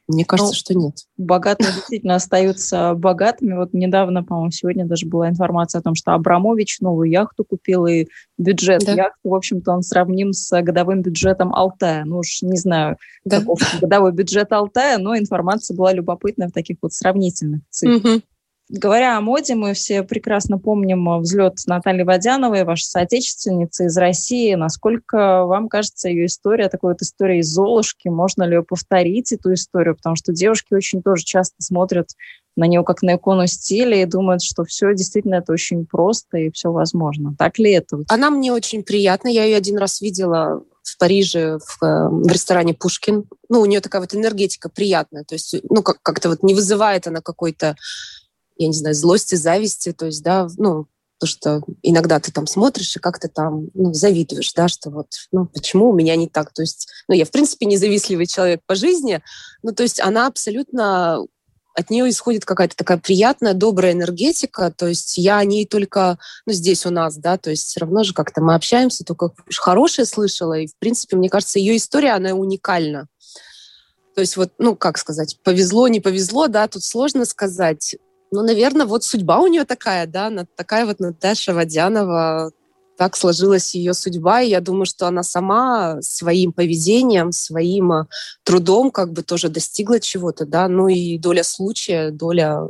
Мне 0.09 0.25
кажется, 0.25 0.53
ну, 0.53 0.55
что 0.55 0.75
нет. 0.75 0.95
Богатые 1.19 1.71
действительно 1.71 2.15
остаются 2.15 2.95
богатыми. 2.95 3.55
Вот 3.55 3.75
недавно, 3.75 4.25
по-моему, 4.25 4.51
сегодня 4.51 4.87
даже 4.87 5.07
была 5.07 5.29
информация 5.29 5.81
о 5.81 5.83
том, 5.83 5.95
что 5.95 6.15
Абрамович 6.15 6.81
новую 6.81 7.11
яхту 7.11 7.45
купил, 7.45 7.87
и 7.87 8.07
бюджет 8.39 8.85
да. 8.87 8.93
яхты, 8.93 9.29
в 9.29 9.35
общем-то, 9.35 9.71
он 9.71 9.83
сравним 9.83 10.33
с 10.33 10.63
годовым 10.63 11.03
бюджетом 11.03 11.55
Алтая. 11.55 12.07
Ну 12.07 12.21
уж 12.21 12.41
не 12.41 12.57
знаю, 12.57 12.97
да. 13.27 13.41
каков 13.41 13.61
годовой 13.83 14.13
бюджет 14.13 14.51
Алтая, 14.51 14.97
но 14.97 15.15
информация 15.15 15.77
была 15.77 15.93
любопытная 15.93 16.49
в 16.49 16.53
таких 16.53 16.79
вот 16.81 16.95
сравнительных 16.95 17.61
цифрах. 17.69 18.15
Угу. 18.15 18.23
Говоря 18.71 19.17
о 19.17 19.23
моде, 19.23 19.55
мы 19.55 19.73
все 19.73 20.03
прекрасно 20.03 20.59
помним 20.59 21.09
э, 21.09 21.19
взлет 21.21 21.55
Натальи 21.67 22.03
Водяновой, 22.03 22.65
вашей 22.65 22.85
соотечественницы 22.85 23.87
из 23.87 23.97
России. 23.97 24.55
Насколько 24.55 25.45
вам 25.45 25.69
кажется 25.71 26.11
ее 26.11 26.27
история, 26.27 26.69
такой 26.69 26.93
вот 26.93 27.01
история 27.01 27.39
из 27.39 27.47
Золушки, 27.47 28.09
можно 28.09 28.43
ли 28.43 28.61
повторить 28.63 29.33
эту 29.33 29.55
историю? 29.55 29.97
Потому 29.97 30.17
что 30.17 30.33
девушки 30.33 30.75
очень 30.75 31.03
тоже 31.03 31.25
часто 31.25 31.57
смотрят 31.61 32.11
на 32.57 32.67
нее 32.67 32.83
как 32.85 33.03
на 33.03 33.15
икону 33.15 33.47
стиля 33.47 34.03
и 34.03 34.05
думают, 34.05 34.43
что 34.43 34.65
все 34.65 34.93
действительно 34.93 35.37
это 35.37 35.53
очень 35.53 35.87
просто 35.87 36.37
и 36.37 36.51
все 36.51 36.71
возможно. 36.71 37.35
Так 37.39 37.59
ли 37.59 37.71
это? 37.71 38.01
Она 38.09 38.31
мне 38.31 38.53
очень 38.53 38.83
приятна. 38.83 39.29
Я 39.29 39.45
ее 39.45 39.57
один 39.57 39.79
раз 39.79 40.03
видела 40.03 40.63
в 40.83 40.99
Париже 40.99 41.59
в, 41.59 41.85
э, 41.85 42.09
в 42.09 42.27
ресторане 42.27 42.75
Пушкин. 42.75 43.25
Ну, 43.49 43.61
у 43.61 43.67
нее 43.67 43.81
такая 43.81 44.03
вот 44.03 44.15
энергетика 44.15 44.69
приятная. 44.69 45.25
То 45.25 45.37
есть, 45.37 45.55
ну, 45.71 45.83
как- 45.83 46.03
как-то 46.03 46.29
вот 46.29 46.43
не 46.43 46.55
вызывает 46.55 47.07
она 47.07 47.21
какой-то 47.21 47.77
я 48.59 48.69
не 48.69 48.75
знаю, 48.75 48.95
злости, 48.95 49.35
зависти, 49.37 49.93
то 49.93 50.07
есть, 50.07 50.23
да, 50.23 50.49
ну, 50.57 50.87
то, 51.19 51.27
что 51.27 51.63
иногда 51.83 52.21
ты 52.21 52.31
там 52.31 52.47
смотришь 52.47 52.97
и 52.97 53.01
как-то 53.01 53.29
там 53.29 53.69
ну, 53.75 53.93
завидуешь, 53.93 54.53
да, 54.53 54.69
что 54.69 54.91
вот, 54.91 55.09
ну, 55.33 55.47
почему 55.47 55.91
у 55.91 55.95
меня 55.95 56.15
не 56.17 56.29
так? 56.29 56.53
То 56.53 56.63
есть, 56.63 56.89
ну, 57.09 57.15
я, 57.15 57.25
в 57.25 57.31
принципе, 57.31 57.67
независливый 57.67 58.27
человек 58.27 58.61
по 58.67 58.75
жизни, 58.75 59.21
ну, 59.63 59.73
то 59.73 59.83
есть 59.83 60.01
она 60.01 60.27
абсолютно 60.27 61.25
от 61.75 61.91
нее 61.91 62.09
исходит 62.09 62.45
какая-то 62.45 62.77
такая 62.77 62.99
приятная, 62.99 63.55
добрая 63.55 63.93
энергетика, 63.93 64.73
то 64.77 64.89
есть 64.89 65.17
я 65.17 65.39
о 65.39 65.45
ней 65.45 65.65
только, 65.65 66.19
ну, 66.45 66.53
здесь 66.53 66.85
у 66.87 66.91
нас, 66.91 67.17
да, 67.17 67.39
то 67.39 67.51
есть 67.51 67.67
все 67.67 67.81
равно 67.81 68.03
же 68.03 68.15
как-то 68.15 68.41
мы 68.41 68.55
общаемся, 68.55 69.05
только 69.05 69.33
хорошее 69.57 70.05
слышала, 70.05 70.59
и, 70.59 70.67
в 70.67 70.77
принципе, 70.79 71.17
мне 71.17 71.29
кажется, 71.29 71.61
ее 71.61 71.77
история, 71.77 72.13
она 72.13 72.33
уникальна. 72.33 73.07
То 74.17 74.21
есть 74.21 74.37
вот, 74.37 74.53
ну, 74.59 74.75
как 74.75 74.99
сказать, 74.99 75.39
повезло, 75.45 75.87
не 75.87 76.01
повезло, 76.01 76.49
да, 76.49 76.67
тут 76.67 76.83
сложно 76.83 77.25
сказать. 77.25 77.95
Ну, 78.31 78.43
наверное, 78.43 78.87
вот 78.87 79.05
судьба 79.05 79.41
у 79.41 79.47
нее 79.47 79.65
такая, 79.65 80.07
да, 80.07 80.31
такая 80.57 80.85
вот 80.87 81.01
Наташа 81.01 81.55
Водянова, 81.55 82.53
так 82.99 83.17
сложилась 83.17 83.75
ее 83.75 83.95
судьба, 83.95 84.43
и 84.43 84.51
я 84.51 84.61
думаю, 84.61 84.85
что 84.85 85.07
она 85.07 85.23
сама 85.23 86.03
своим 86.03 86.53
поведением, 86.53 87.31
своим 87.31 87.93
э, 87.93 88.07
трудом 88.43 88.91
как 88.91 89.13
бы 89.13 89.23
тоже 89.23 89.49
достигла 89.49 90.01
чего-то, 90.01 90.45
да, 90.45 90.69
ну 90.69 90.89
и 90.89 91.17
доля 91.17 91.45
случая, 91.45 92.11
доля 92.11 92.67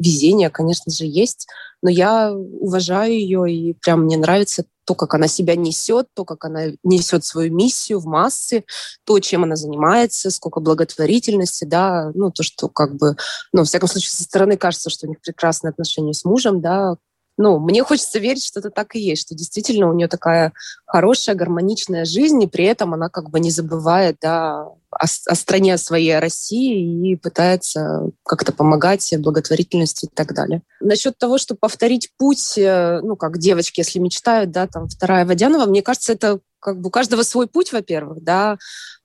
везения, 0.00 0.50
конечно 0.50 0.90
же, 0.90 1.04
есть, 1.06 1.46
но 1.82 1.90
я 1.90 2.32
уважаю 2.32 3.12
ее, 3.12 3.52
и 3.52 3.74
прям 3.74 4.04
мне 4.04 4.16
нравится 4.16 4.64
то, 4.84 4.94
как 4.96 5.14
она 5.14 5.28
себя 5.28 5.54
несет, 5.54 6.08
то, 6.14 6.24
как 6.24 6.44
она 6.44 6.72
несет 6.82 7.24
свою 7.24 7.54
миссию 7.54 8.00
в 8.00 8.06
массы, 8.06 8.64
то, 9.04 9.20
чем 9.20 9.44
она 9.44 9.54
занимается, 9.54 10.30
сколько 10.30 10.58
благотворительности, 10.58 11.64
да, 11.64 12.10
ну, 12.14 12.32
то, 12.32 12.42
что 12.42 12.68
как 12.68 12.96
бы, 12.96 13.14
ну, 13.52 13.60
во 13.60 13.64
всяком 13.64 13.88
случае, 13.88 14.10
со 14.10 14.24
стороны 14.24 14.56
кажется, 14.56 14.90
что 14.90 15.06
у 15.06 15.10
них 15.10 15.20
прекрасные 15.20 15.70
отношения 15.70 16.12
с 16.12 16.24
мужем, 16.24 16.60
да, 16.60 16.96
ну, 17.40 17.58
мне 17.58 17.82
хочется 17.82 18.18
верить, 18.18 18.44
что 18.44 18.60
это 18.60 18.70
так 18.70 18.94
и 18.94 19.00
есть, 19.00 19.22
что 19.22 19.34
действительно 19.34 19.88
у 19.88 19.94
нее 19.94 20.08
такая 20.08 20.52
хорошая, 20.86 21.34
гармоничная 21.34 22.04
жизнь, 22.04 22.42
и 22.42 22.46
при 22.46 22.66
этом 22.66 22.92
она 22.92 23.08
как 23.08 23.30
бы 23.30 23.40
не 23.40 23.50
забывает 23.50 24.18
да, 24.20 24.64
о, 24.64 24.76
о 24.90 25.34
стране 25.34 25.78
своей, 25.78 26.18
о 26.18 26.20
России, 26.20 27.10
и 27.10 27.16
пытается 27.16 28.10
как-то 28.24 28.52
помогать 28.52 29.14
благотворительности 29.18 30.04
и 30.04 30.10
так 30.14 30.34
далее. 30.34 30.60
Насчет 30.80 31.16
того, 31.16 31.38
что 31.38 31.54
повторить 31.54 32.10
путь, 32.18 32.58
э, 32.58 33.00
ну, 33.02 33.16
как 33.16 33.38
девочки, 33.38 33.80
если 33.80 34.00
мечтают, 34.00 34.50
да, 34.50 34.66
там, 34.66 34.88
вторая 34.88 35.24
Водянова, 35.24 35.64
мне 35.64 35.80
кажется, 35.80 36.12
это 36.12 36.40
как 36.58 36.78
бы 36.78 36.88
у 36.88 36.90
каждого 36.90 37.22
свой 37.22 37.46
путь, 37.46 37.72
во-первых, 37.72 38.22
да, 38.22 38.58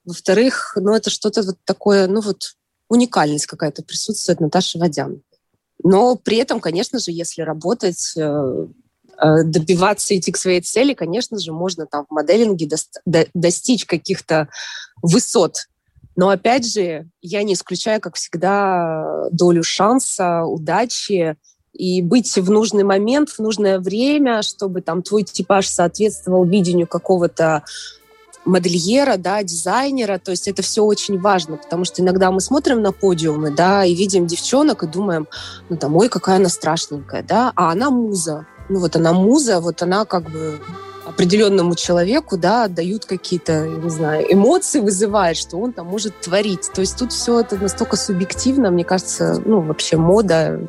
во-вторых, 0.04 0.75
ну, 0.75 0.94
это 0.94 1.10
что-то 1.10 1.42
вот 1.42 1.56
такое, 1.63 2.08
ну, 2.08 2.20
вот 2.20 2.56
уникальность 2.89 3.46
какая-то 3.46 3.82
присутствует 3.82 4.42
Наташи 4.42 4.77
Водяновой. 4.77 5.24
Но 5.84 6.15
при 6.15 6.38
этом, 6.38 6.60
конечно 6.60 7.00
же, 7.00 7.12
если 7.12 7.41
работать, 7.41 8.13
э, 8.17 8.67
э, 9.17 9.44
добиваться, 9.44 10.17
идти 10.17 10.32
к 10.32 10.38
своей 10.38 10.62
цели, 10.62 10.94
конечно 10.94 11.38
же, 11.39 11.51
можно 11.51 11.86
там 11.86 12.05
в 12.10 12.13
моделинге 12.13 12.70
достичь 13.34 13.86
каких-то 13.86 14.50
высот. 15.01 15.67
Но 16.15 16.29
опять 16.29 16.65
же, 16.65 17.10
я 17.22 17.44
не 17.44 17.53
исключаю, 17.53 18.00
как 18.00 18.15
всегда, 18.15 19.27
долю 19.32 19.63
шанса, 19.63 20.44
удачи 20.46 21.36
и 21.74 22.01
быть 22.01 22.38
в 22.38 22.50
нужный 22.50 22.84
момент, 22.84 23.29
в 23.29 23.39
нужное 23.39 23.79
время, 23.79 24.41
чтобы 24.41 24.82
там 24.82 25.03
твой 25.03 25.24
типаж 25.24 25.67
соответствовал 25.67 26.46
видению 26.46 26.88
какого-то 26.88 27.63
модельера, 28.46 29.18
да, 29.18 29.44
дизайнера, 29.44 30.20
то 30.20 30.32
есть 30.32 30.48
это 30.48 30.62
все 30.62 30.84
очень 30.84 31.20
важно, 31.20 31.58
потому 31.58 31.86
что 31.86 32.02
иногда 32.02 32.32
мы 32.32 32.42
смотрим 32.42 32.82
на 32.82 32.92
подиумы, 32.92 33.52
да, 33.52 33.84
и 33.84 33.94
видим 33.94 34.28
девчонок 34.28 34.84
и 34.84 34.88
думаем, 34.88 35.28
ну 35.70 35.78
там, 35.78 35.96
ой, 35.96 36.10
какая 36.10 36.38
она 36.38 36.50
страшненькая, 36.50 37.24
да, 37.24 37.52
а 37.56 37.72
она 37.72 37.90
муза, 37.90 38.46
ну 38.70 38.80
вот 38.80 38.96
она 38.96 39.14
муза, 39.14 39.60
вот 39.60 39.82
она 39.82 40.06
как 40.06 40.30
бы 40.30 40.60
определенному 41.06 41.75
человеку, 41.75 42.38
да, 42.38 42.68
дают 42.68 43.06
какие-то, 43.06 43.68
не 43.68 43.90
знаю, 43.90 44.25
эмоции 44.32 44.80
вызывает, 44.80 45.38
что 45.38 45.58
он 45.58 45.72
там 45.72 45.88
может 45.88 46.20
творить. 46.20 46.70
То 46.74 46.82
есть 46.82 46.98
тут 46.98 47.14
все 47.14 47.40
это 47.40 47.58
настолько 47.58 47.96
субъективно, 47.96 48.72
мне 48.72 48.84
кажется, 48.84 49.42
ну, 49.46 49.62
вообще 49.62 49.98
мода, 49.98 50.60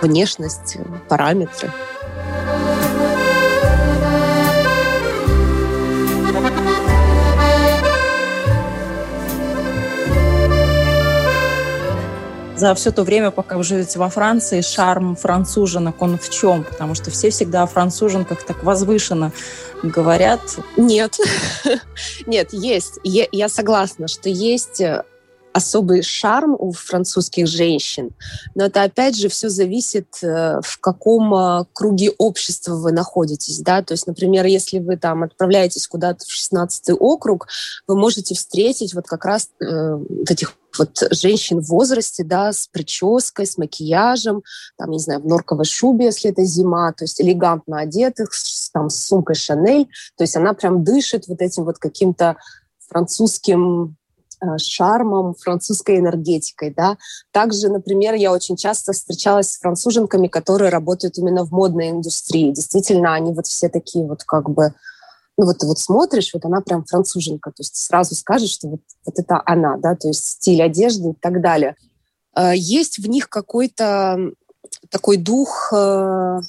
внешность, 0.00 0.76
параметры. 1.08 1.72
За 12.58 12.74
все 12.74 12.90
то 12.90 13.04
время, 13.04 13.30
пока 13.30 13.56
вы 13.56 13.62
живете 13.62 13.98
во 13.98 14.08
Франции, 14.08 14.60
шарм 14.60 15.16
француженок, 15.16 16.02
он 16.02 16.18
в 16.18 16.28
чем? 16.28 16.64
Потому 16.64 16.94
что 16.94 17.10
все 17.10 17.30
всегда 17.30 17.62
о 17.62 17.66
француженках 17.66 18.44
так 18.44 18.64
возвышенно 18.64 19.32
говорят. 19.82 20.40
Нет. 20.76 21.16
Нет, 22.26 22.48
есть. 22.52 22.98
Я 23.04 23.48
согласна, 23.48 24.08
что 24.08 24.28
есть 24.28 24.80
э, 24.80 25.04
особый 25.58 26.02
шарм 26.02 26.56
у 26.58 26.72
французских 26.72 27.46
женщин, 27.46 28.10
но 28.54 28.64
это 28.64 28.82
опять 28.82 29.16
же 29.16 29.28
все 29.28 29.48
зависит, 29.48 30.06
э, 30.22 30.60
в 30.62 30.80
каком 30.80 31.34
э, 31.34 31.64
круге 31.72 32.10
общества 32.18 32.74
вы 32.74 32.92
находитесь, 32.92 33.60
да, 33.60 33.82
то 33.82 33.92
есть, 33.92 34.06
например, 34.06 34.46
если 34.46 34.78
вы 34.78 34.96
там 34.96 35.22
отправляетесь 35.22 35.86
куда-то 35.86 36.24
в 36.24 36.30
16 36.30 36.96
округ, 36.98 37.48
вы 37.86 37.96
можете 37.96 38.34
встретить 38.34 38.94
вот 38.94 39.06
как 39.06 39.24
раз 39.24 39.50
э, 39.60 39.94
вот 39.94 40.30
этих 40.30 40.54
вот 40.78 41.02
женщин 41.10 41.60
в 41.60 41.68
возрасте, 41.68 42.24
да, 42.24 42.52
с 42.52 42.68
прической, 42.68 43.46
с 43.46 43.58
макияжем, 43.58 44.42
там, 44.76 44.90
не 44.90 44.98
знаю, 44.98 45.20
в 45.20 45.26
норковой 45.26 45.64
шубе, 45.64 46.06
если 46.06 46.30
это 46.30 46.44
зима, 46.44 46.92
то 46.92 47.04
есть 47.04 47.20
элегантно 47.20 47.80
одетых, 47.80 48.32
с, 48.32 48.70
там, 48.70 48.90
с 48.90 49.06
сумкой 49.06 49.34
Шанель, 49.34 49.88
то 50.16 50.24
есть 50.24 50.36
она 50.36 50.54
прям 50.54 50.84
дышит 50.84 51.26
вот 51.26 51.40
этим 51.42 51.64
вот 51.64 51.78
каким-то 51.78 52.36
французским 52.88 53.97
шармом, 54.58 55.34
французской 55.34 55.98
энергетикой. 55.98 56.72
Да? 56.76 56.96
Также, 57.32 57.68
например, 57.68 58.14
я 58.14 58.32
очень 58.32 58.56
часто 58.56 58.92
встречалась 58.92 59.50
с 59.50 59.58
француженками, 59.58 60.28
которые 60.28 60.70
работают 60.70 61.18
именно 61.18 61.44
в 61.44 61.52
модной 61.52 61.90
индустрии. 61.90 62.52
Действительно, 62.52 63.14
они 63.14 63.32
вот 63.32 63.46
все 63.46 63.68
такие 63.68 64.06
вот 64.06 64.24
как 64.24 64.50
бы 64.50 64.74
ну 65.38 65.46
вот 65.46 65.58
ты 65.58 65.66
вот 65.66 65.78
смотришь, 65.78 66.34
вот 66.34 66.44
она 66.44 66.60
прям 66.60 66.84
француженка, 66.84 67.50
то 67.50 67.60
есть 67.60 67.76
сразу 67.76 68.16
скажешь, 68.16 68.50
что 68.50 68.68
вот, 68.68 68.80
вот 69.06 69.18
это 69.18 69.40
она, 69.46 69.76
да, 69.76 69.94
то 69.94 70.08
есть 70.08 70.26
стиль 70.26 70.60
одежды 70.60 71.10
и 71.10 71.14
так 71.14 71.40
далее. 71.40 71.76
Э, 72.36 72.52
есть 72.54 72.98
в 72.98 73.08
них 73.08 73.28
какой-то 73.28 74.18
такой 74.90 75.16
дух 75.16 75.72
э, 75.72 76.40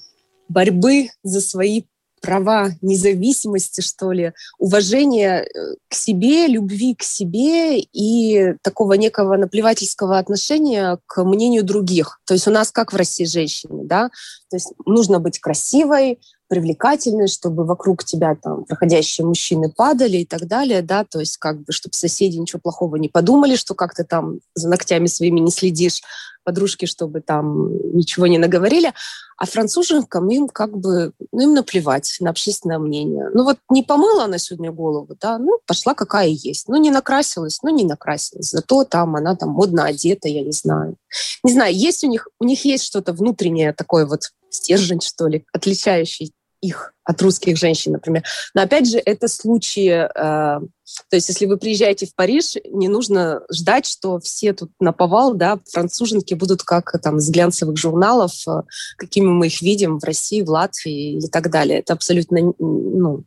борьбы 0.50 1.10
за 1.24 1.40
свои 1.40 1.84
права 2.22 2.72
независимости, 2.82 3.82
что 3.82 4.12
ли, 4.12 4.34
уважения 4.58 5.42
э, 5.42 5.76
к 5.88 5.94
себе, 5.94 6.48
любви 6.48 6.96
к 6.96 7.04
себе 7.04 7.80
и 7.80 8.54
такого 8.62 8.94
некого 8.94 9.38
наплевательского 9.38 10.18
отношения 10.18 10.98
к 11.06 11.24
мнению 11.24 11.64
других. 11.64 12.20
То 12.26 12.34
есть 12.34 12.48
у 12.48 12.52
нас 12.52 12.72
как 12.72 12.94
в 12.94 12.96
России 12.96 13.26
женщины, 13.26 13.86
да? 13.86 14.10
То 14.50 14.58
есть 14.58 14.74
нужно 14.86 15.20
быть 15.20 15.40
красивой, 15.40 16.20
привлекательной, 16.50 17.28
чтобы 17.28 17.64
вокруг 17.64 18.04
тебя 18.04 18.36
там 18.36 18.66
проходящие 18.66 19.26
мужчины 19.26 19.72
падали 19.72 20.18
и 20.18 20.26
так 20.26 20.48
далее, 20.48 20.82
да, 20.82 21.06
то 21.06 21.20
есть 21.20 21.38
как 21.38 21.62
бы, 21.62 21.72
чтобы 21.72 21.94
соседи 21.94 22.38
ничего 22.38 22.60
плохого 22.60 22.98
не 22.98 23.08
подумали, 23.08 23.56
что 23.56 23.76
как 23.76 23.94
то 23.96 24.04
там 24.04 24.40
за 24.56 24.68
ногтями 24.68 25.08
своими 25.08 25.40
не 25.40 25.52
следишь, 25.52 26.02
подружки, 26.44 26.86
чтобы 26.86 27.22
там 27.22 27.72
ничего 27.96 28.26
не 28.28 28.40
наговорили. 28.40 28.94
А 29.38 29.46
француженкам 29.46 30.30
им 30.30 30.48
как 30.50 30.76
бы, 30.76 31.14
ну, 31.32 31.42
им 31.42 31.54
наплевать 31.54 32.18
на 32.20 32.32
общественное 32.32 32.80
мнение. 32.80 33.30
Ну, 33.34 33.44
вот 33.44 33.58
не 33.70 33.84
помыла 33.84 34.24
она 34.26 34.38
сегодня 34.38 34.72
голову, 34.72 35.16
да, 35.20 35.38
ну, 35.38 35.60
пошла 35.68 35.94
какая 35.94 36.28
есть. 36.28 36.68
Ну, 36.68 36.78
не 36.78 36.92
накрасилась, 36.92 37.60
ну, 37.62 37.70
не 37.70 37.86
накрасилась. 37.86 38.50
Зато 38.50 38.84
там 38.84 39.16
она 39.16 39.36
там 39.36 39.50
модно 39.50 39.86
одета, 39.86 40.28
я 40.28 40.42
не 40.42 40.52
знаю. 40.52 40.96
Не 41.44 41.54
знаю, 41.54 41.76
есть 41.76 42.04
у 42.04 42.08
них, 42.08 42.28
у 42.40 42.46
них 42.46 42.66
есть 42.66 42.84
что-то 42.84 43.14
внутреннее 43.14 43.72
такое 43.72 44.06
вот 44.06 44.32
стержень, 44.50 45.02
что 45.02 45.28
ли, 45.28 45.46
отличающий 45.54 46.34
их 46.62 46.94
от 47.04 47.22
русских 47.22 47.58
женщин, 47.58 47.94
например. 47.94 48.24
Но 48.54 48.62
опять 48.62 48.90
же, 48.90 48.98
это 48.98 49.28
случаи, 49.28 49.90
э, 49.90 50.10
то 50.16 51.16
есть 51.16 51.30
если 51.30 51.46
вы 51.46 51.58
приезжаете 51.58 52.06
в 52.06 52.14
Париж, 52.16 52.56
не 52.72 52.88
нужно 52.88 53.42
ждать, 53.52 53.86
что 53.86 54.20
все 54.20 54.54
тут 54.54 54.72
наповал, 54.80 55.34
да, 55.34 55.60
француженки 55.72 56.34
будут 56.34 56.64
как 56.64 56.92
там 57.02 57.18
из 57.18 57.30
глянцевых 57.30 57.78
журналов, 57.78 58.34
э, 58.48 58.62
какими 58.98 59.28
мы 59.28 59.48
их 59.48 59.62
видим 59.62 60.00
в 60.00 60.04
России, 60.04 60.42
в 60.42 60.50
Латвии 60.50 61.18
и 61.18 61.28
так 61.30 61.50
далее. 61.50 61.80
Это 61.80 61.94
абсолютно 61.94 62.54
ну, 62.60 63.24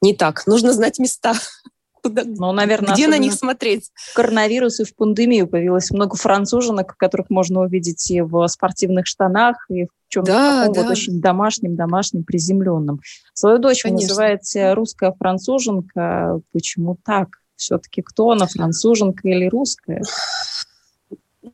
не 0.00 0.14
так. 0.14 0.46
Нужно 0.46 0.72
знать 0.72 0.98
места. 0.98 1.34
Куда, 2.02 2.24
ну, 2.24 2.50
наверное, 2.50 2.94
где 2.94 3.06
на 3.06 3.16
них 3.16 3.32
смотреть? 3.32 3.92
В 3.94 4.14
коронавирус 4.14 4.80
и 4.80 4.84
в 4.84 4.96
пандемию 4.96 5.46
появилось 5.46 5.92
много 5.92 6.16
француженок, 6.16 6.96
которых 6.96 7.30
можно 7.30 7.60
увидеть 7.60 8.10
и 8.10 8.20
в 8.22 8.48
спортивных 8.48 9.06
штанах, 9.06 9.66
и 9.68 9.84
в 9.84 10.01
чем-то 10.12 10.30
да, 10.30 10.60
таком 10.60 10.74
да. 10.74 10.82
вот 10.82 10.90
очень 10.90 11.20
домашним, 11.20 11.74
домашним, 11.74 12.22
приземленным. 12.24 13.00
Свою 13.32 13.58
дочь 13.58 13.82
Конечно. 13.82 13.98
вы 13.98 14.08
называете 14.08 14.72
русская 14.74 15.12
француженка. 15.18 16.40
Почему 16.52 16.98
так? 17.02 17.28
Все-таки 17.56 18.02
кто 18.02 18.30
она, 18.30 18.46
француженка 18.46 19.26
или 19.28 19.48
русская? 19.48 20.02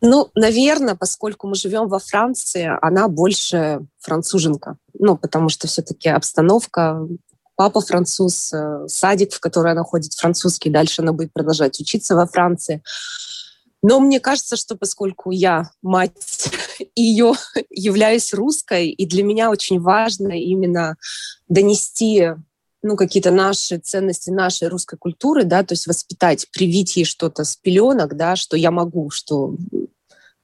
Ну, 0.00 0.30
наверное, 0.34 0.96
поскольку 0.96 1.46
мы 1.46 1.54
живем 1.54 1.88
во 1.88 2.00
Франции, 2.00 2.70
она 2.82 3.08
больше 3.08 3.80
француженка. 4.00 4.76
Ну, 4.98 5.16
потому 5.16 5.48
что 5.48 5.68
все-таки 5.68 6.08
обстановка, 6.08 7.06
папа 7.54 7.80
француз, 7.80 8.52
э, 8.52 8.86
садик, 8.88 9.32
в 9.32 9.40
который 9.40 9.72
она 9.72 9.84
ходит, 9.84 10.14
французский, 10.14 10.70
дальше 10.70 11.02
она 11.02 11.12
будет 11.12 11.32
продолжать 11.32 11.80
учиться 11.80 12.16
во 12.16 12.26
Франции. 12.26 12.82
Но 13.82 14.00
мне 14.00 14.18
кажется, 14.18 14.56
что 14.56 14.76
поскольку 14.76 15.30
я 15.30 15.70
мать 15.82 16.50
ее, 16.94 17.34
являюсь 17.70 18.34
русской, 18.34 18.88
и 18.88 19.06
для 19.06 19.22
меня 19.22 19.50
очень 19.50 19.80
важно 19.80 20.32
именно 20.32 20.96
донести 21.48 22.30
ну, 22.82 22.96
какие-то 22.96 23.30
наши 23.30 23.78
ценности 23.78 24.30
нашей 24.30 24.68
русской 24.68 24.96
культуры, 24.96 25.44
да, 25.44 25.62
то 25.64 25.72
есть 25.72 25.86
воспитать, 25.86 26.48
привить 26.52 26.96
ей 26.96 27.04
что-то 27.04 27.44
с 27.44 27.56
пеленок, 27.56 28.16
да, 28.16 28.36
что 28.36 28.56
я 28.56 28.70
могу, 28.70 29.10
что, 29.10 29.56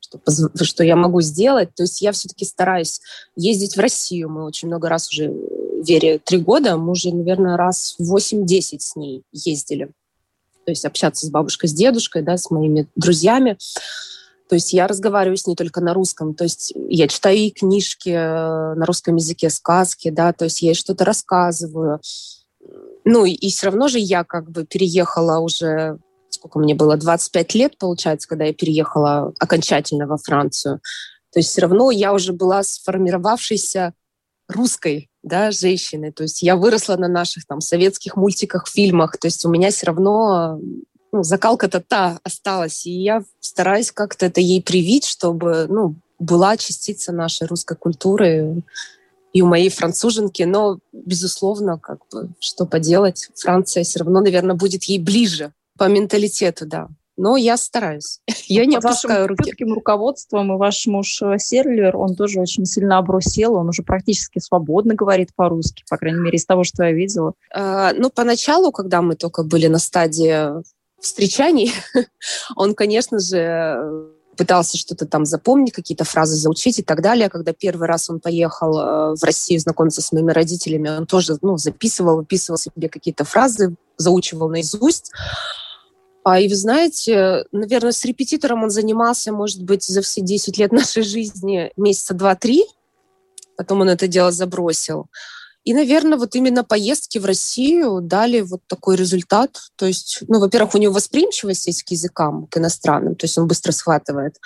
что, 0.01 0.21
что 0.65 0.85
я 0.85 0.97
могу 0.97 1.21
сделать. 1.21 1.75
То 1.75 1.85
есть 1.85 2.03
я 2.03 2.13
все-таки 2.13 2.45
стараюсь 2.45 3.01
ездить 3.37 3.77
в 3.77 3.81
Россию. 3.81 4.31
Мы 4.31 4.45
очень 4.45 4.69
много 4.69 4.89
раз 4.89 5.09
уже, 5.11 5.33
Вере, 5.87 6.19
три 6.19 6.39
года, 6.39 6.77
мы 6.77 6.93
уже, 6.93 7.15
наверное, 7.15 7.57
раз 7.57 7.97
8-10 8.01 8.79
с 8.81 8.97
ней 8.97 9.23
ездили 9.33 9.91
то 10.65 10.71
есть 10.73 10.85
общаться 10.85 11.27
с 11.27 11.31
бабушкой, 11.31 11.69
с 11.69 11.73
дедушкой, 11.73 12.23
да, 12.23 12.37
с 12.37 12.51
моими 12.51 12.89
друзьями. 12.97 13.59
То 14.49 14.57
есть 14.57 14.73
я 14.73 14.87
разговариваю 14.87 15.37
с 15.37 15.47
ней 15.47 15.57
только 15.57 15.81
на 15.81 15.95
русском. 15.95 16.35
То 16.35 16.45
есть 16.45 16.73
я 16.89 17.09
читаю 17.09 17.37
ей 17.37 17.51
книжки 17.51 18.11
э, 18.11 18.75
на 18.75 18.85
русском 18.85 19.17
языке, 19.17 19.51
сказки, 19.51 20.11
да, 20.11 20.33
то 20.33 20.45
есть 20.45 20.63
я 20.63 20.71
ей 20.71 20.75
что-то 20.75 21.05
рассказываю. 21.05 22.01
Ну 23.05 23.25
и, 23.25 23.33
и 23.33 23.51
все 23.51 23.67
равно 23.67 23.89
же 23.89 23.99
я 23.99 24.25
как 24.25 24.51
бы 24.51 24.65
переехала 24.65 25.39
уже, 25.39 25.99
сколько 26.31 26.59
мне 26.59 26.75
было, 26.75 26.97
25 26.97 27.55
лет, 27.55 27.79
получается, 27.79 28.29
когда 28.29 28.45
я 28.45 28.55
переехала 28.55 29.33
окончательно 29.39 30.07
во 30.07 30.19
Францию. 30.19 30.81
То 31.33 31.41
есть 31.41 31.51
все 31.51 31.63
равно 31.63 31.91
я 31.91 32.13
уже 32.13 32.33
была 32.33 32.63
сформировавшейся 32.63 33.93
русской 34.49 35.11
да, 35.25 35.51
женщины. 35.51 36.13
То 36.13 36.23
есть 36.23 36.43
я 36.43 36.55
выросла 36.55 36.97
на 36.97 37.09
наших 37.09 37.47
там 37.47 37.61
советских 37.61 38.17
мультиках, 38.17 38.69
фильмах. 38.69 39.17
То 39.17 39.27
есть 39.27 39.45
у 39.45 39.51
меня 39.51 39.71
все 39.71 39.87
равно 39.87 40.61
ну, 41.13 41.23
закалка-то 41.23 41.81
та 41.81 42.21
осталась. 42.23 42.87
И 42.87 42.93
я 42.93 43.25
стараюсь 43.41 43.91
как-то 43.91 44.27
это 44.27 44.41
ей 44.41 44.63
привить, 44.63 45.07
чтобы 45.07 45.67
ну, 45.69 45.97
была 46.19 46.57
частица 46.57 47.13
нашей 47.13 47.47
русской 47.47 47.77
культуры 47.77 48.63
и 49.33 49.43
у 49.43 49.47
моей 49.47 49.71
француженки. 49.71 50.43
Но, 50.43 50.79
безусловно, 50.93 51.79
как 51.79 52.01
бы, 52.13 52.31
что 52.39 52.67
поделать, 52.67 53.31
Франция 53.35 53.83
все 53.83 54.01
равно, 54.01 54.21
наверное, 54.21 54.55
будет 54.55 54.85
ей 54.85 54.99
ближе 54.99 55.53
по 55.77 55.89
менталитету, 55.89 56.67
да 56.67 56.89
но 57.17 57.37
я 57.37 57.57
стараюсь. 57.57 58.21
я 58.47 58.67
не 58.67 58.77
Под 58.77 58.87
опускаю 58.87 59.29
руки. 59.29 59.55
Под 59.59 59.71
руководством 59.71 60.53
и 60.53 60.57
ваш 60.57 60.87
муж 60.87 61.23
э, 61.23 61.39
Серлер, 61.39 61.97
он 61.97 62.15
тоже 62.17 62.41
очень 62.41 62.67
сильно 62.67 62.99
обрусел, 62.99 63.55
он 63.55 63.69
уже 63.69 63.83
практически 63.83 64.39
свободно 64.39 64.95
говорит 64.95 65.31
по-русски, 65.35 65.85
по 65.89 65.97
крайней 65.97 66.21
мере, 66.21 66.37
из 66.37 66.47
того, 66.47 66.65
что 66.65 66.85
я 66.85 66.93
видела. 66.93 67.35
А, 67.53 67.93
ну, 67.95 68.11
поначалу, 68.11 68.73
когда 68.73 69.03
мы 69.03 69.17
только 69.17 69.43
были 69.43 69.67
на 69.67 69.79
стадии 69.79 70.63
встречаний, 71.01 71.73
он, 72.57 72.75
конечно 72.75 73.19
же, 73.19 74.11
пытался 74.37 74.77
что-то 74.77 75.07
там 75.07 75.25
запомнить, 75.25 75.73
какие-то 75.73 76.05
фразы 76.05 76.37
заучить 76.37 76.79
и 76.79 76.83
так 76.83 77.03
далее. 77.03 77.29
Когда 77.29 77.53
первый 77.53 77.89
раз 77.89 78.11
он 78.11 78.21
поехал 78.21 78.79
э, 78.79 79.15
в 79.15 79.23
Россию 79.23 79.61
знакомиться 79.61 80.03
с 80.03 80.13
моими 80.13 80.33
родителями, 80.33 80.89
он 80.89 81.07
тоже 81.07 81.39
ну, 81.43 81.57
записывал, 81.57 82.17
выписывал 82.17 82.59
себе 82.59 82.89
какие-то 82.89 83.25
фразы, 83.25 83.75
заучивал 83.97 84.49
наизусть. 84.49 85.13
А, 86.25 86.41
и 86.41 86.49
вы 86.49 86.55
знаете, 86.55 87.45
наверное, 87.53 87.93
с 87.93 88.05
репетитором 88.05 88.65
он 88.65 88.71
занимался, 88.71 89.31
может 89.31 89.63
быть, 89.63 89.85
за 89.85 90.01
все 90.01 90.23
10 90.23 90.59
лет 90.59 90.73
нашей 90.73 91.03
жизни 91.03 91.71
месяца 91.77 92.15
2-3. 92.15 92.63
Потом 93.57 93.83
он 93.83 93.91
это 93.91 94.09
дело 94.09 94.33
забросил. 94.33 95.07
И, 95.65 95.73
наверное, 95.73 96.19
вот 96.19 96.35
именно 96.35 96.65
поездки 96.65 97.19
в 97.19 97.25
Россию 97.25 98.01
дали 98.03 98.41
вот 98.41 98.61
такой 98.67 98.97
результат. 98.97 99.59
То 99.77 99.87
есть, 99.87 100.19
ну, 100.29 100.41
во-первых, 100.41 100.75
у 100.75 100.79
него 100.79 100.93
восприимчивость 100.93 101.67
есть 101.67 101.85
к 101.85 101.91
языкам, 101.91 102.47
к 102.47 102.57
иностранным, 102.59 103.15
то 103.15 103.25
есть 103.25 103.39
он 103.39 103.47
быстро 103.47 103.73
схватывает. 103.73 104.37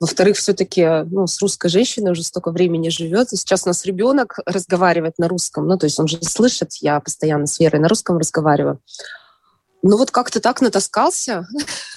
Во-вторых, 0.00 0.36
все-таки 0.36 1.04
ну, 1.10 1.26
с 1.26 1.40
русской 1.40 1.68
женщиной 1.68 2.12
уже 2.12 2.22
столько 2.22 2.52
времени 2.52 2.88
живет. 2.88 3.32
И 3.32 3.36
сейчас 3.36 3.64
у 3.64 3.68
нас 3.68 3.84
ребенок 3.84 4.38
разговаривает 4.46 5.18
на 5.18 5.26
русском. 5.28 5.66
Ну, 5.66 5.76
то 5.76 5.86
есть 5.86 5.98
он 5.98 6.06
же 6.06 6.22
слышит, 6.22 6.74
я 6.80 7.00
постоянно 7.00 7.46
с 7.46 7.58
Верой 7.58 7.80
на 7.80 7.88
русском 7.88 8.18
разговариваю. 8.18 8.80
Ну 9.82 9.96
вот 9.96 10.10
как-то 10.10 10.40
так 10.40 10.60
натаскался, 10.60 11.46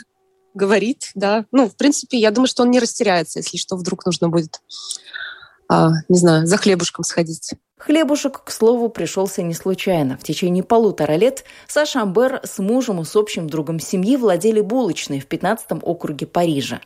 говорит, 0.54 1.12
да. 1.16 1.46
Ну, 1.52 1.70
в 1.70 1.76
принципе, 1.76 2.18
я 2.18 2.32
думаю, 2.32 2.48
что 2.48 2.64
он 2.64 2.72
не 2.72 2.80
растеряется, 2.80 3.40
если 3.40 3.58
что, 3.58 3.76
вдруг 3.76 4.06
нужно 4.06 4.30
будет, 4.30 4.62
а, 5.68 5.92
не 6.10 6.18
знаю, 6.18 6.48
за 6.48 6.58
хлебушком 6.58 7.04
сходить. 7.04 7.54
Хлебушек, 7.78 8.44
к 8.44 8.52
слову, 8.52 8.90
пришелся 8.90 9.42
не 9.42 9.56
случайно. 9.56 10.16
В 10.16 10.24
течение 10.24 10.64
полутора 10.64 11.14
лет 11.14 11.44
Саша 11.68 12.02
Амбер 12.02 12.42
с 12.44 12.60
мужем 12.60 13.02
и 13.02 13.06
с 13.06 13.16
общим 13.16 13.50
другом 13.50 13.80
семьи 13.80 14.18
владели 14.18 14.62
булочной 14.62 15.20
в 15.20 15.28
15-м 15.28 15.80
округе 15.84 16.28
Парижа. 16.28 16.80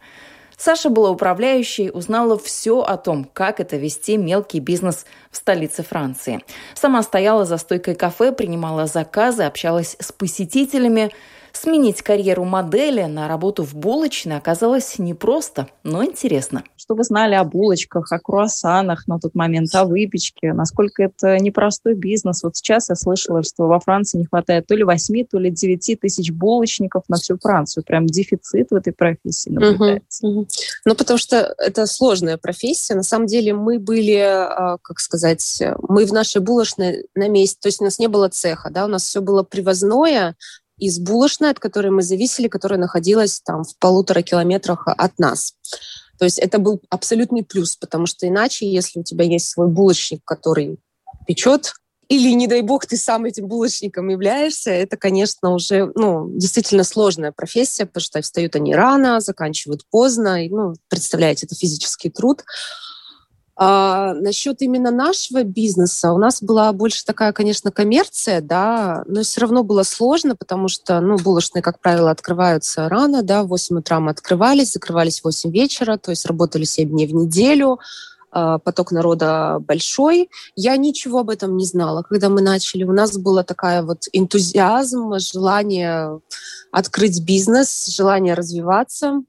Саша 0.58 0.90
была 0.90 1.12
управляющей, 1.12 1.90
узнала 1.92 2.38
все 2.38 2.82
о 2.82 2.98
том, 2.98 3.30
как 3.34 3.60
это 3.60 3.78
вести 3.78 4.18
мелкий 4.18 4.60
бизнес 4.60 5.06
в 5.32 5.38
столице 5.38 5.84
Франции. 5.84 6.44
Сама 6.74 7.04
стояла 7.04 7.46
за 7.46 7.58
стойкой 7.58 7.96
кафе, 7.96 8.32
принимала 8.32 8.88
заказы, 8.88 9.44
общалась 9.44 9.96
с 10.00 10.12
посетителями– 10.12 11.12
Сменить 11.56 12.02
карьеру 12.02 12.44
модели 12.44 13.04
на 13.04 13.30
работу 13.30 13.64
в 13.64 13.76
булочной 13.76 14.36
оказалось 14.36 15.00
непросто, 15.00 15.70
но 15.84 16.04
интересно. 16.04 16.66
Что 16.76 16.96
вы 16.96 17.06
знали 17.06 17.34
о 17.34 17.46
булочках, 17.46 18.12
о 18.12 18.20
круассанах 18.20 19.08
на 19.08 19.20
тот 19.20 19.36
момент, 19.36 19.74
о 19.74 19.86
выпечке? 19.86 20.52
Насколько 20.52 21.04
это 21.04 21.38
непростой 21.40 21.96
бизнес? 21.96 22.44
Вот 22.44 22.58
сейчас 22.58 22.90
я 22.90 22.96
слышала, 22.96 23.42
что 23.42 23.68
во 23.68 23.80
Франции 23.80 24.18
не 24.18 24.26
хватает 24.26 24.68
то 24.68 24.76
ли 24.76 24.84
8, 24.84 25.28
то 25.32 25.40
ли 25.40 25.50
9 25.50 25.98
тысяч 26.02 26.30
булочников 26.30 27.04
на 27.08 27.16
всю 27.16 27.38
Францию. 27.38 27.86
Прям 27.86 28.06
дефицит 28.06 28.72
в 28.72 28.76
этой 28.76 28.92
профессии 28.92 29.50
наблюдается. 29.50 30.28
Угу, 30.28 30.40
угу. 30.40 30.48
Ну, 30.84 30.96
потому 30.96 31.18
что 31.18 31.56
это 31.58 31.86
сложная 31.86 32.38
профессия. 32.38 32.96
На 32.96 33.04
самом 33.04 33.28
деле 33.28 33.54
мы 33.54 33.80
были, 33.80 34.18
а, 34.18 34.78
как 34.82 35.00
сказать, 35.00 35.64
мы 35.88 36.06
в 36.06 36.12
нашей 36.12 36.42
булочной 36.42 37.06
на 37.16 37.30
месте, 37.30 37.60
то 37.62 37.70
есть 37.70 37.80
у 37.80 37.86
нас 37.86 37.98
не 37.98 38.08
было 38.08 38.28
цеха, 38.28 38.70
да, 38.70 38.84
у 38.84 38.90
нас 38.90 39.06
все 39.06 39.22
было 39.22 39.44
привозное, 39.44 40.36
из 40.78 41.00
булочной, 41.00 41.52
от 41.52 41.60
которой 41.60 41.90
мы 41.90 42.02
зависели, 42.02 42.48
которая 42.48 42.80
находилась 42.80 43.40
там 43.42 43.64
в 43.64 43.78
полутора 43.80 44.22
километрах 44.22 44.88
от 44.88 45.18
нас. 45.20 45.54
То 46.18 46.26
есть 46.26 46.40
это 46.40 46.60
был 46.60 46.82
абсолютный 46.90 47.44
плюс, 47.44 47.76
потому 47.76 48.06
что 48.06 48.28
иначе, 48.28 48.70
если 48.70 49.00
у 49.00 49.04
тебя 49.04 49.26
есть 49.26 49.50
свой 49.50 49.68
булочник, 49.68 50.22
который 50.24 50.78
печет, 51.28 51.74
или, 52.08 52.30
не 52.34 52.48
дай 52.48 52.62
бог, 52.62 52.86
ты 52.86 52.98
сам 52.98 53.26
этим 53.26 53.48
булочником 53.48 54.10
являешься, 54.10 54.70
это, 54.70 54.96
конечно, 54.96 55.54
уже 55.54 55.92
ну, 55.96 56.30
действительно 56.38 56.84
сложная 56.84 57.32
профессия, 57.32 57.88
потому 57.88 58.04
что 58.04 58.22
встают 58.22 58.56
они 58.56 58.76
рано, 58.76 59.20
заканчивают 59.20 59.86
поздно, 59.90 60.46
и, 60.46 60.50
ну, 60.50 60.76
представляете, 60.88 61.48
это 61.48 61.56
физический 61.56 62.12
труд. 62.12 62.44
А, 63.58 64.14
насчет 64.14 64.62
именно 64.62 64.92
нашего 64.92 65.44
бизнеса, 65.44 66.12
у 66.12 66.18
нас 66.18 66.44
была 66.44 66.74
больше 66.74 67.06
такая, 67.06 67.32
конечно, 67.32 67.72
коммерция, 67.72 68.42
да, 68.42 69.04
но 69.08 69.24
все 69.24 69.42
равно 69.42 69.64
было 69.64 69.84
сложно, 69.84 70.36
потому 70.36 70.68
что, 70.68 71.00
ну, 71.00 71.18
булочные, 71.18 71.62
как 71.62 71.80
правило, 71.80 72.12
открываются 72.12 72.90
рано, 72.90 73.24
да, 73.24 73.44
в 73.44 73.48
8 73.48 73.78
утра 73.78 74.02
мы 74.02 74.12
открывались, 74.12 74.74
закрывались 74.74 75.22
в 75.22 75.26
8 75.26 75.52
вечера, 75.52 75.98
то 75.98 76.12
есть 76.12 76.26
работали 76.26 76.66
7 76.66 76.90
дней 76.90 77.08
в 77.08 77.14
неделю, 77.14 77.80
а, 78.32 78.60
поток 78.60 78.92
народа 78.92 79.60
большой. 79.62 80.30
Я 80.58 80.76
ничего 80.76 81.20
об 81.20 81.30
этом 81.30 81.56
не 81.56 81.66
знала, 81.66 82.04
когда 82.04 82.28
мы 82.28 82.42
начали. 82.42 82.84
У 82.84 82.92
нас 82.92 83.18
была 83.18 83.44
такая 83.44 83.82
вот 83.82 84.10
энтузиазм, 84.12 85.18
желание 85.20 86.20
открыть 86.74 87.24
бизнес, 87.24 87.88
желание 87.88 88.34
развиваться. 88.34 89.24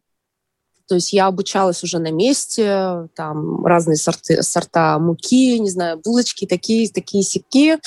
То 0.89 0.95
есть 0.95 1.13
я 1.13 1.27
обучалась 1.27 1.83
уже 1.83 1.99
на 1.99 2.11
месте, 2.11 3.09
там 3.15 3.65
разные 3.65 3.97
сорты, 3.97 4.43
сорта 4.43 4.99
муки, 4.99 5.59
не 5.59 5.71
знаю, 5.71 5.99
булочки, 5.99 6.47
такие, 6.47 6.89
такие 6.91 7.23
сики. 7.25 7.79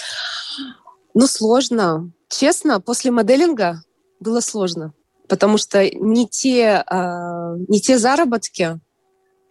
Ну, 1.13 1.27
сложно. 1.27 2.11
Честно, 2.29 2.79
после 2.79 3.11
моделинга 3.11 3.83
было 4.19 4.41
сложно, 4.41 4.93
потому 5.27 5.57
что 5.57 5.83
не 5.83 6.27
те, 6.27 6.83
э, 6.89 7.55
не 7.67 7.79
те 7.79 7.97
заработки, 7.97 8.79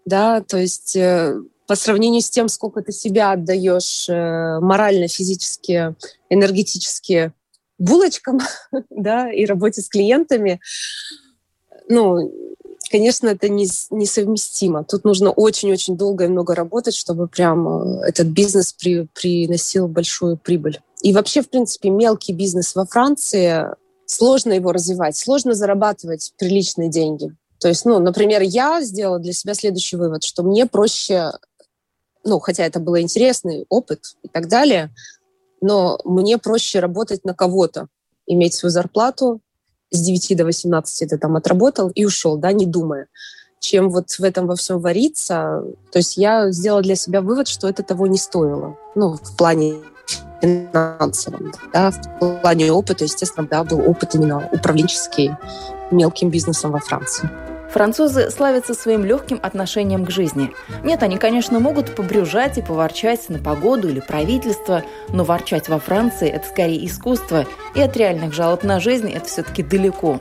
да, 0.04 0.40
то 0.42 0.58
есть 0.58 0.94
э, 0.94 1.40
по 1.66 1.74
сравнению 1.74 2.22
с 2.22 2.30
тем, 2.30 2.48
сколько 2.48 2.82
ты 2.82 2.92
себя 2.92 3.32
отдаешь 3.32 4.08
э, 4.08 4.58
морально, 4.60 5.08
физически, 5.08 5.94
энергетически 6.30 7.32
булочкам, 7.78 8.40
да, 8.90 9.32
и 9.32 9.44
работе 9.44 9.82
с 9.82 9.88
клиентами, 9.88 10.60
ну, 11.88 12.47
конечно, 12.90 13.28
это 13.28 13.48
не, 13.48 13.66
несовместимо. 13.90 14.84
Тут 14.84 15.04
нужно 15.04 15.30
очень-очень 15.30 15.96
долго 15.96 16.24
и 16.24 16.28
много 16.28 16.54
работать, 16.54 16.94
чтобы 16.94 17.28
прям 17.28 18.00
э, 18.02 18.08
этот 18.08 18.28
бизнес 18.28 18.72
при, 18.72 19.08
приносил 19.14 19.88
большую 19.88 20.36
прибыль. 20.36 20.80
И 21.02 21.12
вообще, 21.12 21.42
в 21.42 21.48
принципе, 21.48 21.90
мелкий 21.90 22.32
бизнес 22.32 22.74
во 22.74 22.84
Франции, 22.86 23.66
сложно 24.06 24.52
его 24.52 24.72
развивать, 24.72 25.16
сложно 25.16 25.54
зарабатывать 25.54 26.32
приличные 26.38 26.88
деньги. 26.88 27.34
То 27.60 27.68
есть, 27.68 27.84
ну, 27.84 27.98
например, 27.98 28.42
я 28.42 28.80
сделала 28.82 29.18
для 29.18 29.32
себя 29.32 29.54
следующий 29.54 29.96
вывод, 29.96 30.22
что 30.24 30.42
мне 30.42 30.66
проще, 30.66 31.32
ну, 32.24 32.38
хотя 32.38 32.64
это 32.64 32.80
был 32.80 32.98
интересный 32.98 33.66
опыт 33.68 34.16
и 34.22 34.28
так 34.28 34.48
далее, 34.48 34.94
но 35.60 35.98
мне 36.04 36.38
проще 36.38 36.80
работать 36.80 37.24
на 37.24 37.34
кого-то, 37.34 37.88
иметь 38.26 38.54
свою 38.54 38.70
зарплату, 38.70 39.40
с 39.90 40.00
9 40.00 40.36
до 40.36 40.44
18 40.44 41.10
ты 41.10 41.18
там 41.18 41.36
отработал 41.36 41.88
и 41.88 42.04
ушел, 42.04 42.36
да, 42.36 42.52
не 42.52 42.66
думая 42.66 43.06
чем 43.60 43.90
вот 43.90 44.10
в 44.10 44.20
этом 44.22 44.46
во 44.46 44.56
всем 44.56 44.78
вариться. 44.78 45.64
То 45.90 45.98
есть 45.98 46.16
я 46.16 46.50
сделала 46.50 46.82
для 46.82 46.94
себя 46.94 47.20
вывод, 47.20 47.48
что 47.48 47.68
это 47.68 47.82
того 47.82 48.06
не 48.06 48.18
стоило. 48.18 48.76
Ну, 48.94 49.14
в 49.14 49.36
плане 49.36 49.74
финансовом, 50.40 51.52
да, 51.72 51.90
в 51.90 52.40
плане 52.40 52.72
опыта, 52.72 53.04
естественно, 53.04 53.46
да, 53.50 53.64
был 53.64 53.80
опыт 53.80 54.14
именно 54.14 54.48
управленческий 54.52 55.32
мелким 55.90 56.30
бизнесом 56.30 56.70
во 56.70 56.78
Франции. 56.78 57.28
Французы 57.70 58.30
славятся 58.30 58.72
своим 58.74 59.04
легким 59.04 59.38
отношением 59.42 60.06
к 60.06 60.10
жизни. 60.10 60.52
Нет, 60.82 61.02
они, 61.02 61.18
конечно, 61.18 61.60
могут 61.60 61.94
побрюжать 61.94 62.56
и 62.56 62.62
поворчать 62.62 63.28
на 63.28 63.38
погоду 63.38 63.88
или 63.88 64.00
правительство, 64.00 64.82
но 65.10 65.24
ворчать 65.24 65.68
во 65.68 65.78
Франции– 65.78 66.28
это 66.30 66.48
скорее 66.48 66.86
искусство, 66.86 67.44
и 67.74 67.80
от 67.80 67.96
реальных 67.96 68.32
жалоб 68.32 68.62
на 68.64 68.80
жизнь 68.80 69.10
это 69.10 69.26
все-таки 69.26 69.62
далеко. 69.62 70.20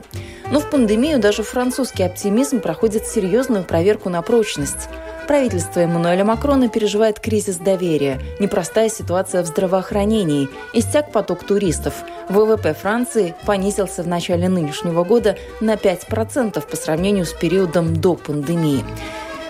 Но 0.50 0.60
в 0.60 0.70
пандемию 0.70 1.18
даже 1.18 1.42
французский 1.42 2.02
оптимизм 2.02 2.60
проходит 2.60 3.06
серьезную 3.06 3.64
проверку 3.64 4.08
на 4.08 4.22
прочность. 4.22 4.88
Правительство 5.28 5.80
Эммануэля 5.80 6.24
Макрона 6.24 6.70
переживает 6.70 7.20
кризис 7.20 7.56
доверия, 7.56 8.18
непростая 8.40 8.88
ситуация 8.88 9.42
в 9.42 9.46
здравоохранении, 9.46 10.48
истяк 10.72 11.12
поток 11.12 11.44
туристов. 11.44 11.92
ВВП 12.30 12.72
Франции 12.72 13.34
понизился 13.44 14.02
в 14.02 14.06
начале 14.06 14.48
нынешнего 14.48 15.04
года 15.04 15.36
на 15.60 15.74
5% 15.74 16.66
по 16.66 16.76
сравнению 16.76 17.26
с 17.26 17.34
периодом 17.40 18.00
до 18.00 18.14
пандемии. 18.14 18.84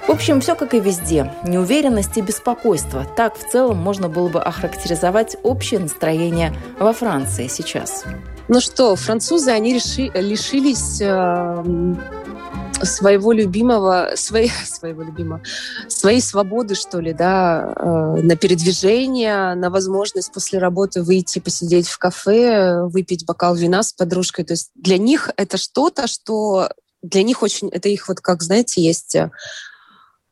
В 0.09 0.11
общем, 0.11 0.41
все 0.41 0.55
как 0.55 0.73
и 0.73 0.81
везде. 0.81 1.35
Неуверенность 1.45 2.17
и 2.17 2.23
беспокойство. 2.23 3.07
Так 3.15 3.37
в 3.37 3.51
целом 3.51 3.77
можно 3.77 4.09
было 4.09 4.29
бы 4.29 4.41
охарактеризовать 4.41 5.37
общее 5.43 5.81
настроение 5.81 6.55
во 6.79 6.95
Франции 6.95 7.47
сейчас. 7.47 8.05
Ну 8.49 8.61
что, 8.61 8.97
французы, 8.97 9.51
они 9.51 9.75
реши, 9.75 10.11
лишились 10.15 11.03
э, 11.03 11.95
своего 12.83 13.33
любимого, 13.33 14.13
своей, 14.15 14.51
своего 14.65 15.03
любимого, 15.03 15.43
своей 15.89 16.23
свободы, 16.23 16.75
что 16.75 17.01
ли, 17.01 17.13
да, 17.13 17.75
э, 17.77 18.23
на 18.23 18.35
передвижение, 18.37 19.55
на 19.55 19.69
возможность 19.69 20.33
после 20.33 20.59
работы 20.59 21.03
выйти 21.03 21.39
посидеть 21.39 21.89
в 21.89 21.99
кафе, 21.99 22.85
выпить 22.85 23.27
бокал 23.27 23.55
вина 23.55 23.83
с 23.83 23.93
подружкой. 23.93 24.47
То 24.47 24.55
есть 24.55 24.71
для 24.75 24.97
них 24.97 25.31
это 25.37 25.59
что-то, 25.59 26.07
что 26.07 26.71
для 27.03 27.23
них 27.23 27.43
очень, 27.43 27.69
это 27.69 27.89
их 27.89 28.09
вот, 28.09 28.21
как, 28.21 28.43
знаете, 28.43 28.83
есть 28.83 29.17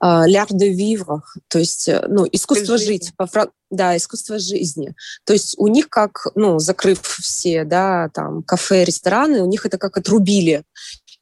l'art 0.02 0.52
de 0.52 0.72
vivre, 0.74 1.22
то 1.48 1.58
есть, 1.58 1.88
э, 1.88 2.04
ну, 2.08 2.26
искусство 2.30 2.76
Жизнь. 2.76 2.86
жить, 2.86 3.12
по 3.16 3.26
фран... 3.26 3.50
да, 3.70 3.96
искусство 3.96 4.38
жизни. 4.38 4.94
То 5.24 5.32
есть 5.32 5.54
у 5.58 5.68
них 5.68 5.88
как, 5.88 6.26
ну, 6.34 6.58
закрыв 6.58 7.00
все, 7.02 7.64
да, 7.64 8.10
там, 8.12 8.42
кафе, 8.42 8.84
рестораны, 8.84 9.42
у 9.42 9.46
них 9.46 9.64
это 9.64 9.78
как 9.78 9.96
отрубили. 9.96 10.64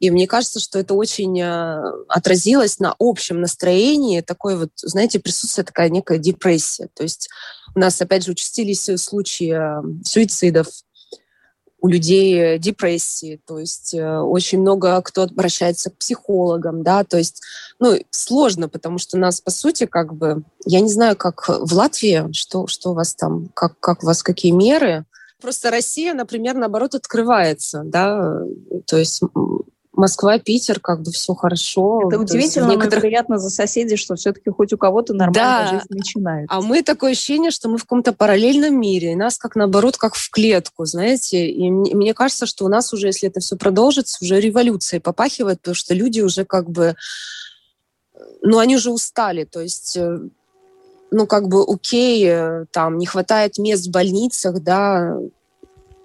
И 0.01 0.11
мне 0.11 0.27
кажется, 0.27 0.59
что 0.59 0.79
это 0.81 0.95
очень 0.95 1.41
э, 1.41 1.83
отразилось 2.09 2.81
на 2.81 2.95
общем 2.99 3.41
настроении, 3.41 4.23
такой 4.23 4.57
вот, 4.57 4.71
знаете, 4.77 5.21
присутствие 5.21 5.65
такая 5.65 5.89
некая 5.89 6.19
депрессия. 6.19 6.89
То 6.95 7.05
есть 7.05 7.29
у 7.77 7.79
нас, 7.79 8.01
опять 8.01 8.25
же, 8.25 8.33
участились 8.33 8.91
случаи 9.01 9.55
э, 9.55 9.83
суицидов, 10.05 10.67
у 11.85 11.87
людей 11.87 12.59
депрессии, 12.59 13.43
то 13.47 13.59
есть 13.59 13.93
э, 13.93 14.19
очень 14.19 14.59
много 14.59 15.03
кто 15.03 15.25
обращается 15.25 15.91
к 15.91 15.99
психологам, 15.99 16.83
да, 16.83 17.05
то 17.05 17.19
есть, 17.19 17.43
ну, 17.79 17.99
сложно, 18.09 18.71
потому 18.71 18.97
что 18.97 19.19
нас, 19.19 19.43
по 19.43 19.51
сути, 19.51 19.85
как 19.85 20.15
бы, 20.15 20.45
я 20.65 20.81
не 20.81 20.89
знаю, 20.89 21.15
как 21.15 21.47
в 21.47 21.75
Латвии, 21.75 22.33
что, 22.33 22.67
что 22.69 22.93
у 22.93 22.95
вас 22.95 23.15
там, 23.15 23.51
как, 23.53 23.79
как 23.81 24.03
у 24.03 24.07
вас 24.07 24.23
какие 24.23 24.53
меры, 24.53 25.05
Просто 25.43 25.71
Россия, 25.71 26.15
например, 26.15 26.55
наоборот, 26.55 26.95
открывается, 26.95 27.83
да, 27.85 28.41
то 28.87 28.97
есть 28.97 29.21
Москва, 29.97 30.39
Питер, 30.39 30.81
как 30.81 31.03
бы 31.03 31.13
все 31.13 31.35
хорошо. 31.35 32.09
Это 32.09 32.21
удивительно, 32.21 32.71
некоторых... 32.71 32.95
но 32.95 33.01
приятно 33.01 33.39
за 33.39 33.51
соседей, 33.51 33.97
что 33.97 34.17
все-таки 34.17 34.51
хоть 34.51 34.73
у 34.73 34.79
кого-то 34.79 35.15
нормальная 35.15 35.65
да. 35.65 35.71
жизнь 35.71 35.87
начинается. 35.89 36.55
А 36.55 36.61
мы 36.61 36.83
такое 36.83 37.13
ощущение, 37.13 37.51
что 37.51 37.69
мы 37.69 37.79
в 37.79 37.83
каком-то 37.83 38.13
параллельном 38.13 38.79
мире, 38.79 39.13
и 39.13 39.17
нас 39.17 39.39
как 39.39 39.55
наоборот, 39.55 39.97
как 39.97 40.15
в 40.15 40.31
клетку, 40.31 40.85
знаете. 40.85 41.49
И 41.49 41.71
мне, 41.71 41.95
мне 41.95 42.15
кажется, 42.15 42.47
что 42.47 42.65
у 42.65 42.69
нас 42.69 42.93
уже, 42.93 43.09
если 43.09 43.29
это 43.29 43.41
все 43.41 43.57
продолжится, 43.57 44.19
уже 44.25 44.41
революция 44.41 45.01
попахивает, 45.01 45.61
потому 45.61 45.75
что 45.75 45.95
люди 45.95 46.21
уже 46.21 46.45
как 46.45 46.69
бы, 46.69 46.97
ну, 48.43 48.59
они 48.59 48.77
уже 48.77 48.91
устали, 48.91 49.45
то 49.45 49.61
есть 49.61 49.97
э, 49.97 50.19
ну, 51.13 51.27
как 51.29 51.47
бы, 51.47 51.63
окей, 51.63 52.27
э, 52.27 52.65
там, 52.73 52.99
не 52.99 53.07
хватает 53.07 53.59
мест 53.59 53.87
в 53.87 53.91
больницах, 53.93 54.61
да, 54.61 55.17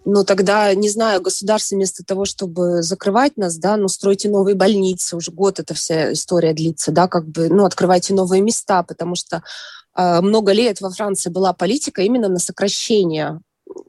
но 0.09 0.23
тогда, 0.23 0.73
не 0.73 0.89
знаю, 0.89 1.21
государство 1.21 1.75
вместо 1.75 2.03
того, 2.03 2.25
чтобы 2.25 2.81
закрывать 2.81 3.37
нас, 3.37 3.57
да, 3.57 3.77
ну, 3.77 3.87
стройте 3.87 4.29
новые 4.29 4.55
больницы, 4.55 5.15
уже 5.15 5.31
год 5.31 5.59
эта 5.59 5.73
вся 5.73 6.13
история 6.13 6.53
длится, 6.53 6.91
да, 6.91 7.07
как 7.07 7.27
бы, 7.27 7.49
ну, 7.49 7.65
открывайте 7.65 8.13
новые 8.13 8.41
места, 8.41 8.81
потому 8.83 9.15
что 9.15 9.43
э, 9.95 10.21
много 10.21 10.51
лет 10.51 10.81
во 10.81 10.89
Франции 10.89 11.29
была 11.29 11.53
политика 11.53 12.01
именно 12.01 12.27
на 12.27 12.39
сокращение 12.39 13.39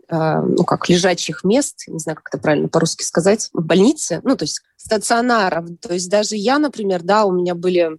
э, 0.08 0.40
ну, 0.42 0.64
как 0.64 0.90
лежачих 0.90 1.42
мест, 1.42 1.84
не 1.86 1.98
знаю, 1.98 2.16
как 2.16 2.28
это 2.34 2.42
правильно 2.42 2.68
по-русски 2.68 3.02
сказать, 3.02 3.48
в 3.54 3.64
больнице, 3.64 4.20
ну, 4.22 4.36
то 4.36 4.44
есть 4.44 4.60
стационаров. 4.76 5.66
То 5.80 5.94
есть 5.94 6.10
даже 6.10 6.36
я, 6.36 6.58
например, 6.58 7.02
да, 7.02 7.24
у 7.24 7.32
меня 7.32 7.54
были 7.54 7.98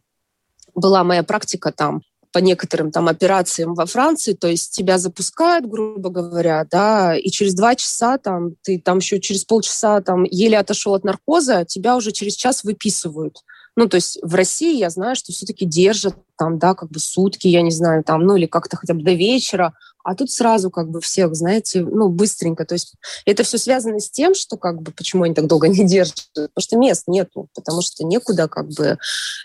была 0.75 1.03
моя 1.03 1.23
практика 1.23 1.71
там 1.71 2.01
по 2.31 2.39
некоторым 2.39 2.91
там 2.91 3.07
операциям 3.07 3.73
во 3.73 3.85
Франции, 3.85 4.33
то 4.33 4.47
есть 4.47 4.71
тебя 4.71 4.97
запускают, 4.97 5.65
грубо 5.65 6.09
говоря, 6.09 6.65
да, 6.69 7.15
и 7.15 7.29
через 7.29 7.53
два 7.53 7.75
часа 7.75 8.17
там, 8.17 8.55
ты 8.61 8.79
там 8.79 8.99
еще 8.99 9.19
через 9.19 9.43
полчаса 9.43 10.01
там 10.01 10.23
еле 10.23 10.57
отошел 10.57 10.93
от 10.93 11.03
наркоза, 11.03 11.65
тебя 11.65 11.95
уже 11.95 12.11
через 12.11 12.35
час 12.35 12.63
выписывают. 12.63 13.43
Ну, 13.77 13.87
то 13.87 13.95
есть 13.95 14.19
в 14.21 14.35
России 14.35 14.77
я 14.77 14.89
знаю, 14.89 15.15
что 15.15 15.31
все-таки 15.31 15.65
держат 15.65 16.15
там, 16.37 16.59
да, 16.59 16.73
как 16.73 16.89
бы 16.89 16.99
сутки, 16.99 17.47
я 17.47 17.61
не 17.61 17.71
знаю, 17.71 18.03
там, 18.03 18.25
ну, 18.25 18.35
или 18.35 18.45
как-то 18.45 18.75
хотя 18.75 18.93
бы 18.93 19.01
до 19.01 19.13
вечера, 19.13 19.73
а 20.03 20.15
тут 20.15 20.31
сразу 20.31 20.69
как 20.69 20.89
бы 20.89 21.01
всех, 21.01 21.35
знаете, 21.35 21.81
ну, 21.81 22.09
быстренько. 22.09 22.65
То 22.65 22.73
есть 22.73 22.95
это 23.25 23.43
все 23.43 23.57
связано 23.57 23.99
с 23.99 24.09
тем, 24.09 24.33
что 24.35 24.57
как 24.57 24.81
бы 24.81 24.91
почему 24.91 25.23
они 25.23 25.33
так 25.33 25.47
долго 25.47 25.67
не 25.69 25.85
держат, 25.85 26.27
потому 26.33 26.49
что 26.59 26.77
мест 26.77 27.03
нету, 27.07 27.49
потому 27.53 27.81
что 27.81 28.03
некуда 28.03 28.47
как 28.47 28.69
бы 28.69 28.97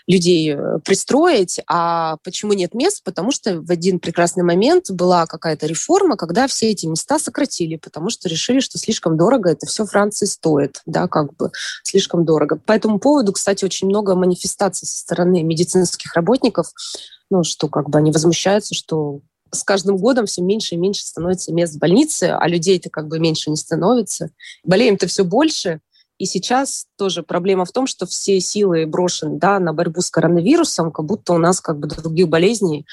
людей 0.07 0.55
э, 0.55 0.79
пристроить. 0.83 1.59
А 1.67 2.17
почему 2.23 2.53
нет 2.53 2.73
мест? 2.73 3.03
Потому 3.03 3.31
что 3.31 3.61
в 3.61 3.71
один 3.71 3.99
прекрасный 3.99 4.43
момент 4.43 4.89
была 4.91 5.25
какая-то 5.25 5.65
реформа, 5.65 6.17
когда 6.17 6.47
все 6.47 6.71
эти 6.71 6.85
места 6.85 7.19
сократили, 7.19 7.75
потому 7.75 8.09
что 8.09 8.29
решили, 8.29 8.59
что 8.59 8.77
слишком 8.77 9.17
дорого 9.17 9.49
это 9.49 9.65
все 9.65 9.85
Франции 9.85 10.25
стоит, 10.25 10.81
да, 10.85 11.07
как 11.07 11.35
бы 11.35 11.51
слишком 11.83 12.25
дорого. 12.25 12.57
По 12.57 12.73
этому 12.73 12.99
поводу, 12.99 13.33
кстати, 13.33 13.65
очень 13.65 13.87
много 13.87 14.15
манифестаций 14.15 14.87
со 14.87 14.97
стороны 14.97 15.43
медицинских 15.43 16.13
работников, 16.13 16.71
ну, 17.29 17.43
что 17.43 17.67
как 17.67 17.89
бы 17.89 17.97
они 17.97 18.11
возмущаются, 18.11 18.73
что 18.73 19.21
с 19.51 19.63
каждым 19.63 19.97
годом 19.97 20.25
все 20.25 20.41
меньше 20.41 20.75
и 20.75 20.77
меньше 20.77 21.05
становится 21.05 21.53
мест 21.53 21.75
в 21.75 21.79
больнице, 21.79 22.35
а 22.37 22.47
людей-то 22.47 22.89
как 22.89 23.07
бы 23.07 23.19
меньше 23.19 23.49
не 23.49 23.57
становится. 23.57 24.29
Болеем-то 24.63 25.07
все 25.07 25.23
больше, 25.23 25.81
и 26.17 26.25
сейчас 26.25 26.87
тоже 26.97 27.21
проблема 27.21 27.65
в 27.65 27.71
том, 27.71 27.85
что 27.85 28.05
все 28.05 28.39
силы 28.39 28.87
брошены 28.87 29.37
да, 29.37 29.59
на 29.59 29.73
борьбу 29.73 30.01
с 30.01 30.09
коронавирусом, 30.09 30.91
как 30.91 31.05
будто 31.05 31.33
у 31.33 31.37
нас 31.37 31.61
как 31.61 31.79
бы 31.79 31.87
других 31.87 32.27
болезней 32.27 32.87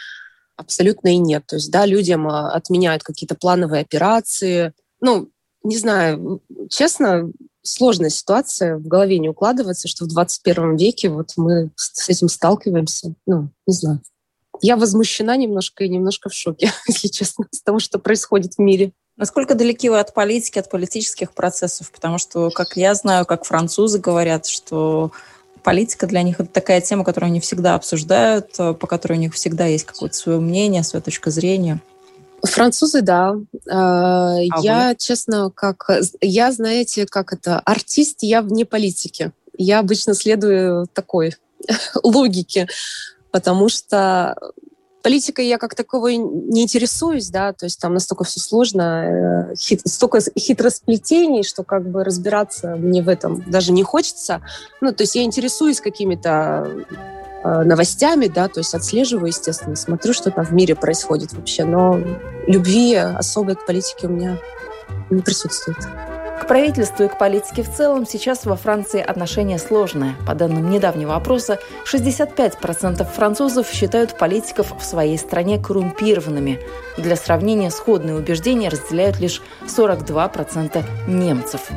абсолютно 0.56 1.08
и 1.08 1.16
нет. 1.16 1.44
То 1.46 1.56
есть, 1.56 1.70
да, 1.70 1.86
людям 1.86 2.28
а, 2.28 2.52
отменяют 2.52 3.02
какие-то 3.02 3.34
плановые 3.34 3.82
операции. 3.82 4.72
Ну, 5.00 5.30
не 5.62 5.78
знаю, 5.78 6.42
честно, 6.68 7.30
сложная 7.62 8.10
ситуация, 8.10 8.76
в 8.76 8.86
голове 8.86 9.18
не 9.18 9.30
укладывается, 9.30 9.88
что 9.88 10.04
в 10.04 10.08
21 10.08 10.76
веке 10.76 11.08
вот 11.08 11.32
мы 11.36 11.70
с 11.76 12.08
этим 12.08 12.28
сталкиваемся. 12.28 13.14
Ну, 13.26 13.48
не 13.66 13.74
знаю. 13.74 14.00
Я 14.60 14.76
возмущена 14.76 15.36
немножко 15.36 15.84
и 15.84 15.88
немножко 15.88 16.28
в 16.28 16.34
шоке, 16.34 16.72
если 16.88 17.08
честно, 17.08 17.46
с 17.50 17.62
того, 17.62 17.78
что 17.78 17.98
происходит 17.98 18.54
в 18.54 18.58
мире. 18.58 18.92
Насколько 19.16 19.54
далеки 19.54 19.88
вы 19.88 20.00
от 20.00 20.12
политики, 20.12 20.58
от 20.58 20.68
политических 20.68 21.32
процессов? 21.32 21.90
Потому 21.92 22.18
что, 22.18 22.50
как 22.50 22.76
я 22.76 22.94
знаю, 22.94 23.26
как 23.26 23.44
французы 23.44 23.98
говорят, 23.98 24.46
что 24.46 25.12
политика 25.62 26.06
для 26.06 26.22
них 26.22 26.40
это 26.40 26.48
такая 26.48 26.80
тема, 26.80 27.04
которую 27.04 27.28
они 27.28 27.40
всегда 27.40 27.74
обсуждают, 27.74 28.56
по 28.56 28.86
которой 28.86 29.14
у 29.14 29.20
них 29.20 29.34
всегда 29.34 29.66
есть 29.66 29.84
какое-то 29.84 30.16
свое 30.16 30.40
мнение, 30.40 30.82
своя 30.82 31.02
точка 31.02 31.30
зрения. 31.30 31.80
Французы, 32.42 33.00
да. 33.00 33.36
А, 33.70 34.36
а 34.36 34.60
я, 34.60 34.88
вы? 34.90 34.96
честно, 34.98 35.50
как 35.50 35.88
я, 36.20 36.52
знаете, 36.52 37.06
как 37.06 37.32
это 37.32 37.58
артист, 37.60 38.18
я 38.20 38.42
вне 38.42 38.64
политики. 38.66 39.32
Я 39.56 39.78
обычно 39.78 40.14
следую 40.14 40.86
такой 40.92 41.36
логике, 42.02 42.68
потому 43.34 43.68
что 43.68 44.36
политикой 45.02 45.48
я 45.48 45.58
как 45.58 45.74
таковой 45.74 46.18
не 46.18 46.62
интересуюсь, 46.62 47.30
да, 47.30 47.52
то 47.52 47.66
есть 47.66 47.80
там 47.80 47.92
настолько 47.92 48.22
все 48.22 48.38
сложно, 48.38 49.50
э, 49.50 49.56
хит, 49.56 49.80
столько 49.84 50.20
хитросплетений, 50.38 51.42
что 51.42 51.64
как 51.64 51.90
бы 51.90 52.04
разбираться 52.04 52.76
мне 52.76 53.02
в 53.02 53.08
этом 53.08 53.42
даже 53.50 53.72
не 53.72 53.82
хочется. 53.82 54.40
Ну, 54.80 54.92
то 54.92 55.02
есть 55.02 55.16
я 55.16 55.24
интересуюсь 55.24 55.80
какими-то 55.80 56.86
э, 57.42 57.62
новостями, 57.64 58.28
да, 58.28 58.46
то 58.46 58.60
есть 58.60 58.72
отслеживаю, 58.72 59.26
естественно, 59.26 59.74
смотрю, 59.74 60.12
что 60.12 60.30
там 60.30 60.44
в 60.44 60.52
мире 60.52 60.76
происходит 60.76 61.32
вообще, 61.32 61.64
но 61.64 61.98
любви 62.46 62.94
особой 62.94 63.56
к 63.56 63.66
политике 63.66 64.06
у 64.06 64.10
меня 64.10 64.38
не 65.10 65.22
присутствует. 65.22 65.78
К 66.40 66.46
правительству 66.46 67.04
и 67.04 67.08
к 67.08 67.18
политике 67.18 67.62
в 67.62 67.72
целом 67.74 68.06
сейчас 68.06 68.44
во 68.44 68.56
Франции 68.56 69.00
отношение 69.00 69.58
сложное. 69.58 70.14
По 70.26 70.34
данным 70.34 70.68
недавнего 70.68 71.14
опроса, 71.14 71.58
65% 71.90 73.04
французов 73.04 73.70
считают 73.70 74.18
политиков 74.18 74.74
в 74.78 74.84
своей 74.84 75.16
стране 75.16 75.58
коррумпированными. 75.58 76.60
Для 76.98 77.16
сравнения, 77.16 77.70
сходные 77.70 78.16
убеждения 78.16 78.68
разделяют 78.68 79.20
лишь 79.20 79.42
42% 79.66 80.84
немцев. 81.08 81.70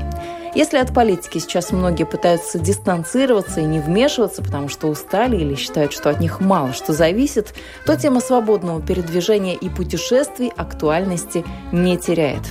Если 0.56 0.78
от 0.78 0.94
политики 0.94 1.38
сейчас 1.38 1.72
многие 1.72 2.06
пытаются 2.06 2.60
дистанцироваться 2.60 3.62
и 3.62 3.66
не 3.66 3.80
вмешиваться, 3.80 4.42
потому 4.42 4.70
что 4.70 4.88
устали 4.88 5.36
или 5.36 5.56
считают, 5.56 5.94
что 5.94 6.10
от 6.10 6.20
них 6.20 6.40
мало 6.40 6.74
что 6.74 6.94
зависит, 6.94 7.54
то 7.86 7.96
тема 7.96 8.20
свободного 8.20 8.82
передвижения 8.82 9.56
и 9.56 9.70
путешествий 9.70 10.52
актуальности 10.56 11.46
не 11.72 11.98
теряет. 11.98 12.42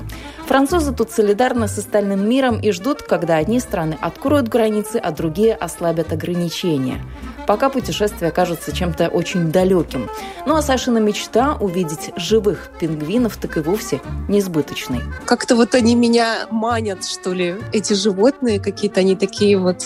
Французы 0.46 0.94
тут 0.94 1.10
солидарны 1.10 1.66
с 1.66 1.78
остальным 1.78 2.28
миром 2.28 2.60
и 2.60 2.70
ждут, 2.70 3.02
когда 3.02 3.36
одни 3.36 3.58
страны 3.58 3.98
откроют 4.00 4.48
границы, 4.48 4.96
а 4.96 5.10
другие 5.10 5.54
ослабят 5.54 6.12
ограничения. 6.12 7.02
Пока 7.46 7.68
путешествия 7.68 8.30
кажутся 8.30 8.72
чем-то 8.72 9.08
очень 9.08 9.50
далеким. 9.52 10.08
Ну 10.46 10.56
а 10.56 10.62
Сашина 10.62 10.98
мечта 10.98 11.56
увидеть 11.60 12.12
живых 12.16 12.70
пингвинов 12.80 13.36
так 13.36 13.56
и 13.56 13.60
вовсе 13.60 14.00
несбыточной. 14.28 15.00
Как-то 15.24 15.56
вот 15.56 15.74
они 15.74 15.94
меня 15.94 16.46
манят, 16.50 17.04
что 17.04 17.32
ли, 17.32 17.56
эти 17.72 17.92
животные 17.92 18.60
какие-то, 18.60 19.00
они 19.00 19.16
такие 19.16 19.58
вот 19.58 19.84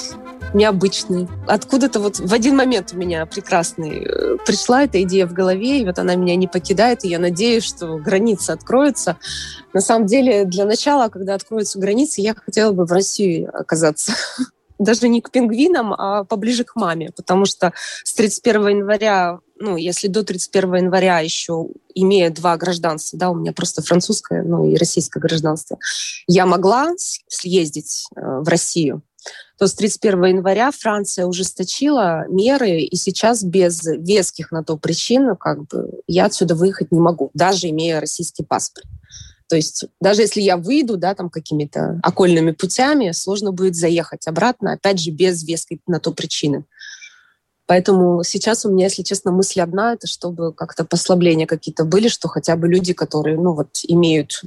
необычный. 0.55 1.29
Откуда-то 1.47 2.01
вот 2.01 2.19
в 2.19 2.33
один 2.33 2.57
момент 2.57 2.93
у 2.93 2.97
меня 2.97 3.25
прекрасный 3.27 4.05
э, 4.05 4.37
пришла 4.45 4.85
эта 4.85 5.03
идея 5.03 5.27
в 5.27 5.33
голове, 5.33 5.81
и 5.81 5.85
вот 5.85 5.99
она 5.99 6.17
меня 6.17 6.37
не 6.37 6.49
покидает, 6.49 7.05
и 7.05 7.09
я 7.09 7.19
надеюсь, 7.19 7.65
что 7.65 7.97
границы 7.99 8.51
откроются. 8.51 9.17
На 9.73 9.81
самом 9.81 10.07
деле, 10.07 10.45
для 10.45 10.65
начала, 10.65 11.09
когда 11.09 11.35
откроются 11.35 11.79
границы, 11.79 12.21
я 12.21 12.35
хотела 12.35 12.73
бы 12.73 12.85
в 12.85 12.93
России 12.93 13.49
оказаться 13.53 14.13
даже 14.81 15.09
не 15.09 15.21
к 15.21 15.31
пингвинам, 15.31 15.93
а 15.93 16.25
поближе 16.25 16.65
к 16.65 16.75
маме, 16.75 17.11
потому 17.15 17.45
что 17.45 17.73
с 18.03 18.15
31 18.15 18.69
января, 18.69 19.39
ну, 19.59 19.77
если 19.77 20.09
до 20.09 20.25
31 20.25 20.77
января 20.77 21.21
еще 21.21 21.69
имея 21.95 22.31
два 22.31 22.57
гражданства, 22.57 23.19
да, 23.19 23.31
у 23.31 23.35
меня 23.35 23.53
просто 23.53 23.83
французское, 23.83 24.43
ну, 24.43 24.67
и 24.69 24.77
российское 24.77 25.21
гражданство, 25.21 25.79
я 26.27 26.47
могла 26.47 26.95
съездить 26.97 28.07
э, 28.17 28.21
в 28.21 28.49
Россию, 28.49 29.03
то 29.59 29.67
с 29.67 29.75
31 29.75 30.25
января 30.25 30.71
Франция 30.71 31.27
ужесточила 31.27 32.25
меры, 32.29 32.81
и 32.81 32.97
сейчас 32.97 33.43
без 33.43 33.85
веских 33.85 34.51
на 34.51 34.65
то 34.65 34.79
причин 34.79 35.37
как 35.37 35.67
бы, 35.67 35.91
я 36.07 36.25
отсюда 36.25 36.55
выехать 36.55 36.91
не 36.91 37.01
могу, 37.01 37.31
даже 37.35 37.69
имея 37.69 38.01
российский 38.01 38.45
паспорт. 38.45 38.87
То 39.51 39.57
есть 39.57 39.87
даже 40.01 40.23
если 40.23 40.41
я 40.41 40.57
выйду 40.57 40.97
да, 40.97 41.13
там 41.17 41.29
какими-то 41.29 41.99
окольными 42.05 42.53
путями, 42.53 43.11
сложно 43.11 43.51
будет 43.51 43.75
заехать 43.75 44.29
обратно, 44.29 44.75
опять 44.75 45.01
же, 45.01 45.11
без 45.11 45.43
веской 45.43 45.81
на 45.89 45.99
то 45.99 46.13
причины. 46.13 46.65
Поэтому 47.67 48.23
сейчас 48.23 48.65
у 48.65 48.71
меня, 48.71 48.85
если 48.85 49.03
честно, 49.03 49.33
мысль 49.33 49.61
одна, 49.61 49.95
это 49.95 50.07
чтобы 50.07 50.53
как-то 50.53 50.85
послабления 50.85 51.49
какие-то 51.49 51.85
были, 51.85 52.07
что 52.07 52.29
хотя 52.29 52.55
бы 52.55 52.69
люди, 52.69 52.93
которые 52.93 53.37
ну, 53.37 53.55
вот, 53.55 53.81
имеют 53.83 54.43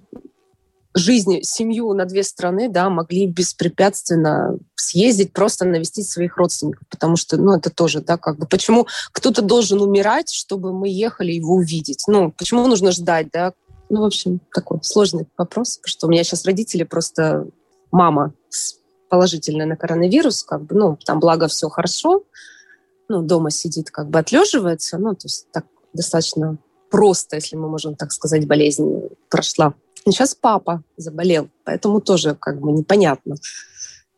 жизнь, 0.94 1.42
семью 1.42 1.94
на 1.94 2.06
две 2.06 2.24
страны, 2.24 2.70
да, 2.70 2.89
могли 2.89 3.28
беспрепятственно 3.28 4.58
съездить, 4.76 5.34
просто 5.34 5.66
навестить 5.66 6.08
своих 6.10 6.38
родственников, 6.38 6.88
потому 6.89 7.18
что, 7.18 7.36
ну, 7.36 7.58
это 7.58 7.70
тоже, 7.70 8.00
да, 8.00 8.18
как 8.18 8.38
бы, 8.38 8.46
почему 8.46 8.88
кто-то 9.12 9.42
должен 9.42 9.82
умирать, 9.82 10.30
чтобы 10.30 10.72
мы 10.72 10.88
ехали 10.88 11.34
его 11.34 11.56
увидеть? 11.56 12.04
Ну, 12.08 12.32
почему 12.32 12.68
нужно 12.68 12.92
ждать, 12.92 13.28
да? 13.34 13.54
Ну, 13.94 14.02
в 14.02 14.06
общем, 14.06 14.42
такой 14.52 14.80
сложный 14.82 15.28
вопрос, 15.38 15.80
что 15.86 16.08
у 16.08 16.10
меня 16.10 16.24
сейчас 16.24 16.46
родители 16.46 16.82
просто 16.82 17.46
мама 17.92 18.34
положительная 19.08 19.68
на 19.68 19.76
коронавирус, 19.76 20.42
как 20.42 20.64
бы, 20.64 20.76
ну, 20.76 20.98
там, 21.06 21.20
благо, 21.20 21.48
все 21.48 21.70
хорошо, 21.70 22.24
ну, 23.08 23.22
дома 23.22 23.52
сидит, 23.52 23.92
как 23.92 24.10
бы 24.10 24.18
отлеживается, 24.18 24.98
ну, 24.98 25.14
то 25.14 25.26
есть 25.26 25.46
так 25.52 25.66
достаточно 25.94 26.58
просто, 26.90 27.36
если 27.36 27.56
мы 27.56 27.70
можем 27.70 27.94
так 27.96 28.12
сказать, 28.12 28.48
болезнь 28.48 29.10
прошла. 29.30 29.76
Сейчас 30.06 30.34
папа 30.34 30.82
заболел, 30.98 31.50
поэтому 31.64 32.02
тоже 32.02 32.34
как 32.34 32.60
бы 32.60 32.72
непонятно. 32.72 33.36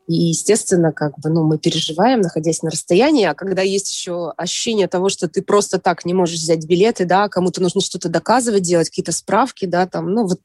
И, 0.08 0.14
естественно, 0.14 0.92
как 0.92 1.18
бы, 1.20 1.30
ну, 1.30 1.44
мы 1.44 1.58
переживаем, 1.58 2.22
находясь 2.22 2.62
на 2.62 2.70
расстоянии, 2.70 3.26
а 3.26 3.34
когда 3.34 3.62
есть 3.64 3.92
еще 3.92 4.32
ощущение 4.38 4.88
того, 4.88 5.10
что 5.10 5.28
ты 5.28 5.42
просто 5.42 5.80
так 5.80 6.06
не 6.06 6.14
можешь 6.14 6.40
взять 6.40 6.66
билеты, 6.66 7.06
да, 7.06 7.28
кому-то 7.28 7.62
нужно 7.62 7.82
что-то 7.82 8.10
доказывать, 8.10 8.64
делать 8.64 8.90
какие-то 8.90 9.12
справки, 9.12 9.66
да, 9.66 9.88
там, 9.88 10.12
ну, 10.12 10.28
вот, 10.28 10.40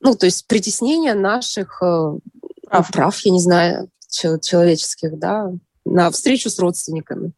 ну, 0.00 0.14
то 0.16 0.26
есть 0.26 0.46
притеснение 0.48 1.14
наших 1.14 1.80
э, 1.82 2.18
прав, 2.66 2.90
прав 2.90 3.18
я 3.20 3.32
не 3.32 3.40
знаю, 3.40 3.90
человеческих, 4.08 5.18
да, 5.18 5.52
на 5.84 6.10
встречу 6.10 6.50
с 6.50 6.58
родственниками. 6.58 7.32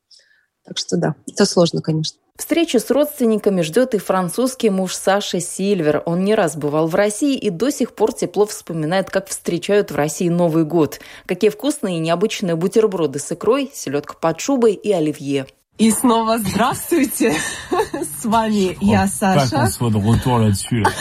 Так 0.64 0.78
что 0.78 0.96
да, 0.96 1.14
это 1.26 1.44
сложно, 1.44 1.82
конечно. 1.82 2.21
Встречи 2.42 2.76
с 2.78 2.90
родственниками 2.90 3.62
ждет 3.62 3.94
и 3.94 3.98
французский 3.98 4.68
муж 4.68 4.96
Саши 4.96 5.38
Сильвер. 5.38 6.02
Он 6.06 6.24
не 6.24 6.34
раз 6.34 6.56
бывал 6.56 6.88
в 6.88 6.94
России 6.96 7.38
и 7.38 7.50
до 7.50 7.70
сих 7.70 7.94
пор 7.94 8.12
тепло 8.12 8.46
вспоминает, 8.46 9.10
как 9.10 9.28
встречают 9.28 9.92
в 9.92 9.94
России 9.94 10.28
Новый 10.28 10.64
год. 10.64 10.98
Какие 11.26 11.50
вкусные 11.50 11.98
и 11.98 12.00
необычные 12.00 12.56
бутерброды 12.56 13.20
с 13.20 13.30
икрой, 13.30 13.70
селедка 13.72 14.14
под 14.14 14.40
шубой 14.40 14.72
и 14.72 14.90
оливье. 14.90 15.46
И 15.78 15.90
снова 15.90 16.38
здравствуйте! 16.38 17.34
С 18.20 18.26
вами 18.26 18.76
я, 18.80 19.06
Саша. 19.06 19.66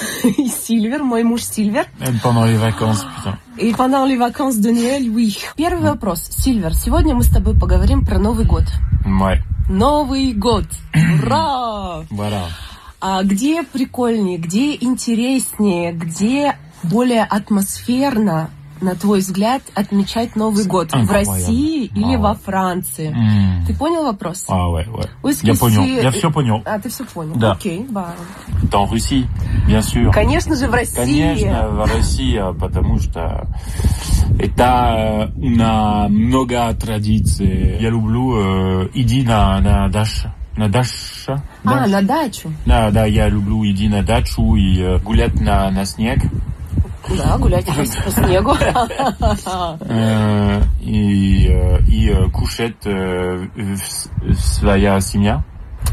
И 0.24 0.48
Сильвер, 0.48 1.04
мой 1.04 1.24
муж 1.24 1.44
Сильвер. 1.44 1.88
И 3.58 3.74
pendant 3.74 4.06
les 4.06 4.18
vacances 4.18 4.60
de 4.60 4.72
Noël, 4.72 5.10
oui. 5.10 5.38
Первый 5.58 5.90
вопрос. 5.90 6.30
Сильвер, 6.32 6.74
сегодня 6.74 7.14
мы 7.14 7.24
с 7.24 7.30
тобой 7.30 7.56
поговорим 7.60 8.06
про 8.06 8.18
Новый 8.18 8.46
год. 8.46 8.64
Ouais. 9.06 9.40
Новый 9.70 10.34
год! 10.34 10.66
Ура! 11.22 12.06
Voilà. 12.10 12.48
А 13.02 13.24
где 13.24 13.64
прикольнее, 13.64 14.38
где 14.38 14.76
интереснее, 14.76 15.92
где 15.92 16.56
более 16.84 17.24
атмосферно 17.24 18.50
на 18.82 18.96
твой 18.96 19.20
взгляд, 19.20 19.62
отмечать 19.76 20.36
Новый 20.36 20.66
год 20.66 20.92
в 20.92 21.12
России 21.12 21.86
или 21.86 22.16
во 22.16 22.36
Франции? 22.36 23.16
Ты 23.68 23.76
понял 23.76 24.04
вопрос? 24.04 24.46
А, 24.48 24.70
ouais, 24.70 24.86
ouais. 24.90 25.40
Я 25.44 25.56
понял, 25.56 25.84
я 25.84 26.12
все 26.12 26.32
понял. 26.32 26.62
А, 26.66 26.80
ты 26.80 26.90
все 26.90 27.06
понял? 27.06 27.36
Да. 27.36 27.54
Окей, 27.54 27.86
ба. 27.90 28.14
Dans 28.72 28.90
Russie, 28.92 29.28
bien 29.68 29.82
sûr. 29.82 30.12
Конечно 30.12 30.56
же, 30.56 30.68
в 30.68 30.74
России. 30.74 30.96
Конечно, 30.96 31.70
в 31.70 31.86
России, 31.86 32.60
потому 32.60 33.00
что 33.00 33.48
это 34.40 35.32
una 35.38 36.08
много 36.10 36.74
традиций. 36.74 37.78
Я 37.80 37.90
люблю 37.90 38.88
иди 38.94 39.24
на, 39.24 39.60
на 39.60 39.88
дачу 39.90 40.32
на 40.58 40.68
даша. 40.70 41.42
А, 41.64 41.88
на 41.88 42.02
дачу. 42.02 42.52
Да, 42.66 42.92
да, 42.92 43.06
я 43.06 43.30
люблю 43.30 43.64
идти 43.64 43.88
на 43.88 44.04
дачу 44.04 44.56
и 44.56 44.80
э, 44.80 45.00
гулять 45.00 45.40
на, 45.40 45.72
на 45.72 45.86
снег. 45.86 46.20
Да, 47.10 47.38
гулять 47.38 47.66
по, 47.66 47.86
снегу. 48.12 48.56
Э, 49.82 50.62
и, 50.82 51.48
э, 51.50 51.80
и 51.88 52.10
э, 52.10 52.30
кушать 52.32 52.82
своя 54.38 55.00
семья. 55.02 55.44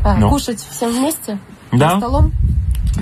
А, 0.04 0.20
кушать 0.28 0.60
всем 0.60 0.92
вместе? 0.92 1.38
Да. 1.72 1.92
За 1.92 1.98
столом? 1.98 2.32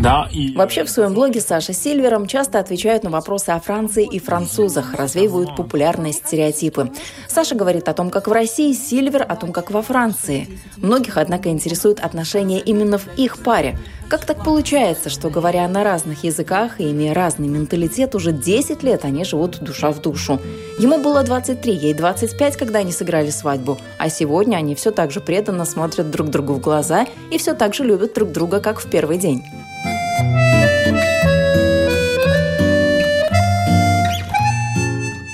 Да, 0.01 0.29
и... 0.31 0.55
Вообще 0.55 0.85
в 0.85 0.91
своем 0.91 1.15
блоге 1.15 1.41
Саша 1.41 1.73
Сильвером 1.73 2.27
часто 2.27 2.59
отвечают 2.59 3.03
на 3.03 3.11
вопросы 3.11 3.51
о 3.51 3.61
Франции 3.61 4.07
и 4.07 4.19
французах, 4.19 4.95
развеивают 4.95 5.57
популярные 5.57 6.13
стереотипы. 6.13 6.93
Саша 7.29 7.55
говорит 7.55 7.89
о 7.89 7.95
том, 7.95 8.11
как 8.11 8.29
в 8.29 8.33
России, 8.33 8.73
Сильвер 8.73 9.25
о 9.27 9.37
том, 9.37 9.53
как 9.53 9.71
во 9.71 9.83
Франции. 9.83 10.49
Многих, 10.77 11.17
однако, 11.17 11.49
интересуют 11.49 12.01
отношения 12.01 12.61
именно 12.61 12.99
в 12.99 13.07
их 13.17 13.39
паре. 13.39 13.79
Как 14.09 14.25
так 14.25 14.45
получается, 14.45 15.11
что, 15.11 15.31
говоря 15.31 15.67
на 15.67 15.83
разных 15.83 16.23
языках 16.23 16.81
и 16.81 16.93
имея 16.93 17.13
разный 17.13 17.49
менталитет, 17.49 18.15
уже 18.15 18.31
10 18.31 18.85
лет 18.85 19.05
они 19.05 19.25
живут 19.25 19.59
душа 19.59 19.91
в 19.91 20.01
душу? 20.01 20.41
Ему 20.79 20.99
было 20.99 21.25
23, 21.25 21.73
ей 21.75 21.93
25, 21.93 22.57
когда 22.57 22.79
они 22.79 22.93
сыграли 22.93 23.31
свадьбу. 23.31 23.79
А 23.99 24.09
сегодня 24.09 24.59
они 24.59 24.77
все 24.77 24.93
так 24.93 25.11
же 25.11 25.21
преданно 25.21 25.65
смотрят 25.65 26.09
друг 26.09 26.31
другу 26.31 26.55
в 26.55 26.61
глаза 26.61 27.07
и 27.33 27.39
все 27.39 27.55
так 27.55 27.75
же 27.75 27.83
любят 27.83 28.15
друг 28.15 28.31
друга, 28.31 28.61
как 28.61 28.79
в 28.79 28.89
первый 28.89 29.19
день. 29.19 29.43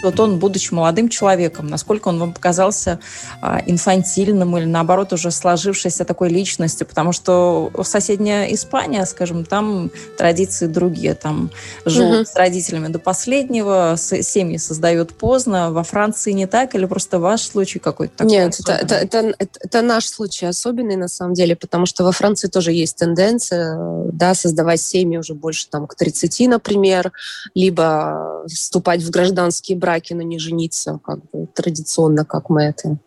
Вот 0.03 0.19
он, 0.21 0.38
будучи 0.38 0.73
молодым 0.75 1.09
человеком, 1.09 1.67
насколько 1.67 2.09
он 2.09 2.19
вам 2.19 2.33
показался 2.33 2.99
а, 3.41 3.62
инфантильным 3.65 4.57
или, 4.57 4.65
наоборот, 4.65 5.12
уже 5.12 5.31
сложившейся 5.31 6.05
такой 6.05 6.29
личностью, 6.29 6.87
потому 6.87 7.12
что 7.12 7.71
соседняя 7.85 8.47
Испания, 8.53 9.05
скажем, 9.07 9.45
там 9.45 9.91
традиции 10.19 10.67
другие, 10.67 11.15
там 11.15 11.51
живут 11.85 12.21
угу. 12.21 12.25
с 12.27 12.35
родителями 12.35 12.88
до 12.88 12.99
последнего, 12.99 13.95
семьи 13.97 14.57
создают 14.57 15.15
поздно, 15.15 15.73
во 15.73 15.85
Франции 15.85 16.33
не 16.33 16.47
так, 16.47 16.75
или 16.75 16.85
просто 16.87 17.19
ваш 17.19 17.43
случай 17.43 17.79
какой-то 17.79 18.19
такой? 18.19 18.33
Нет, 18.33 18.59
это, 18.61 18.73
это, 18.73 18.95
это, 18.97 19.35
это, 19.38 19.59
это 19.61 19.83
наш 19.83 20.07
случай 20.07 20.47
особенный, 20.47 20.97
на 20.97 21.09
самом 21.09 21.35
деле, 21.35 21.55
потому 21.57 21.87
что 21.87 22.05
во 22.05 22.12
Франции 22.12 22.49
тоже 22.49 22.73
есть 22.73 22.97
тенденция, 22.97 23.77
да, 24.12 24.35
создавать 24.35 24.81
семьи 24.81 25.17
уже 25.17 25.35
больше 25.35 25.69
там 25.69 25.87
к 25.87 25.95
30, 25.95 26.49
например, 26.49 27.12
либо 27.55 28.45
вступать 28.49 29.03
в 29.03 29.11
гражданские 29.11 29.79
браки 29.79 29.92
браке, 29.93 30.15
но 30.15 30.23
не 30.23 30.39
жениться, 30.39 30.99
как 31.05 31.19
бы 31.31 31.47
традиционно, 31.55 32.25
как 32.25 32.49
мы 32.51 32.63
это 32.63 32.99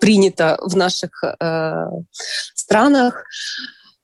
принято 0.00 0.58
в 0.62 0.76
наших 0.76 1.24
э, 1.24 1.86
странах. 2.54 3.24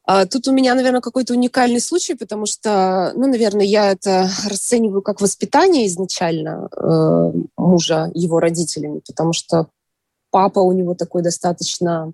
А 0.05 0.25
тут 0.27 0.49
у 0.49 0.53
меня, 0.53 0.75
наверное, 0.75 1.01
какой-то 1.01 1.35
уникальный 1.35 1.81
случай, 1.81 2.15
потому 2.15 2.47
что, 2.47 3.13
ну, 3.15 3.29
наверное, 3.29 3.67
я 3.67 3.93
это 3.93 4.29
расцениваю 4.49 5.03
как 5.03 5.21
воспитание 5.21 5.87
изначально 5.87 6.69
э, 6.77 7.33
мужа 7.57 8.11
его 8.15 8.41
родителями, 8.41 9.01
потому 9.07 9.33
что 9.33 9.67
папа 10.31 10.61
у 10.61 10.73
него 10.73 10.95
такой 10.95 11.23
достаточно 11.23 12.13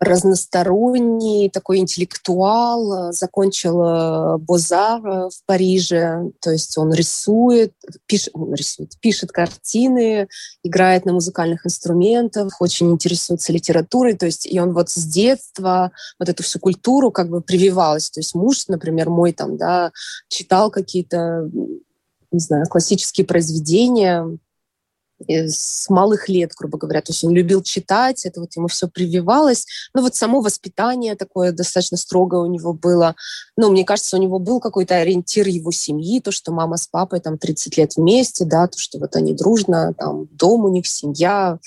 разносторонний, 0.00 1.50
такой 1.50 1.78
интеллектуал, 1.78 3.12
закончил 3.12 3.82
э, 3.82 4.38
Бозар 4.38 5.04
э, 5.04 5.28
в 5.28 5.44
Париже, 5.44 6.30
то 6.40 6.50
есть 6.50 6.78
он 6.78 6.92
рисует, 6.92 7.72
пишет, 8.06 8.32
рисует, 8.52 8.92
пишет 9.00 9.32
картины, 9.32 10.28
играет 10.62 11.04
на 11.04 11.12
музыкальных 11.12 11.66
инструментах, 11.66 12.60
очень 12.60 12.92
интересуется 12.92 13.52
литературой, 13.52 14.14
то 14.14 14.26
есть 14.26 14.46
и 14.46 14.60
он 14.60 14.72
вот 14.72 14.88
с 14.88 15.04
детства 15.04 15.90
вот 16.18 16.28
эту 16.28 16.44
всю 16.44 16.60
культуру 16.60 17.10
как 17.10 17.28
бы 17.28 17.40
прививалась, 17.40 18.10
то 18.10 18.20
есть 18.20 18.36
муж, 18.36 18.68
например, 18.68 19.10
мой 19.10 19.32
там, 19.32 19.56
да, 19.56 19.90
читал 20.28 20.70
какие-то 20.70 21.50
не 22.30 22.40
знаю, 22.40 22.66
классические 22.66 23.26
произведения, 23.26 24.38
с 25.26 25.88
малых 25.88 26.28
лет, 26.28 26.52
грубо 26.56 26.78
говоря. 26.78 27.00
То 27.00 27.12
есть 27.12 27.24
он 27.24 27.32
любил 27.32 27.62
читать, 27.62 28.24
это 28.24 28.40
вот 28.40 28.54
ему 28.56 28.68
все 28.68 28.88
прививалось. 28.88 29.66
Ну 29.94 30.02
вот 30.02 30.14
само 30.14 30.40
воспитание 30.40 31.16
такое 31.16 31.52
достаточно 31.52 31.96
строгое 31.96 32.40
у 32.40 32.46
него 32.46 32.72
было. 32.72 33.16
Ну, 33.56 33.70
мне 33.70 33.84
кажется, 33.84 34.16
у 34.16 34.20
него 34.20 34.38
был 34.38 34.60
какой-то 34.60 34.96
ориентир 34.96 35.48
его 35.48 35.70
семьи, 35.70 36.20
то, 36.20 36.30
что 36.30 36.52
мама 36.52 36.76
с 36.76 36.86
папой 36.86 37.20
там 37.20 37.38
30 37.38 37.76
лет 37.76 37.96
вместе, 37.96 38.44
да, 38.44 38.66
то, 38.68 38.78
что 38.78 38.98
вот 38.98 39.16
они 39.16 39.34
дружно, 39.34 39.94
там 39.94 40.26
дом 40.32 40.64
у 40.64 40.68
них, 40.68 40.86
семья, 40.86 41.58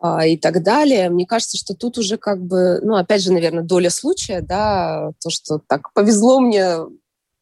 а, 0.00 0.26
и 0.26 0.36
так 0.36 0.62
далее. 0.62 1.08
Мне 1.08 1.26
кажется, 1.26 1.56
что 1.56 1.74
тут 1.74 1.96
уже 1.96 2.18
как 2.18 2.44
бы, 2.44 2.78
ну, 2.82 2.96
опять 2.96 3.22
же, 3.22 3.32
наверное, 3.32 3.62
доля 3.62 3.88
случая, 3.88 4.42
да, 4.42 5.12
то, 5.22 5.30
что 5.30 5.60
так 5.66 5.92
повезло 5.94 6.40
мне 6.40 6.76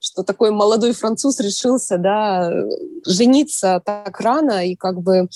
что 0.02 0.24
такой 0.24 0.50
молодой 0.50 0.92
француз 0.92 1.38
решился, 1.40 1.96
да, 1.96 2.50
жениться 3.06 3.80
так 3.84 4.20
рано 4.20 4.66
и 4.66 4.74
как 4.74 5.00
бы 5.00 5.28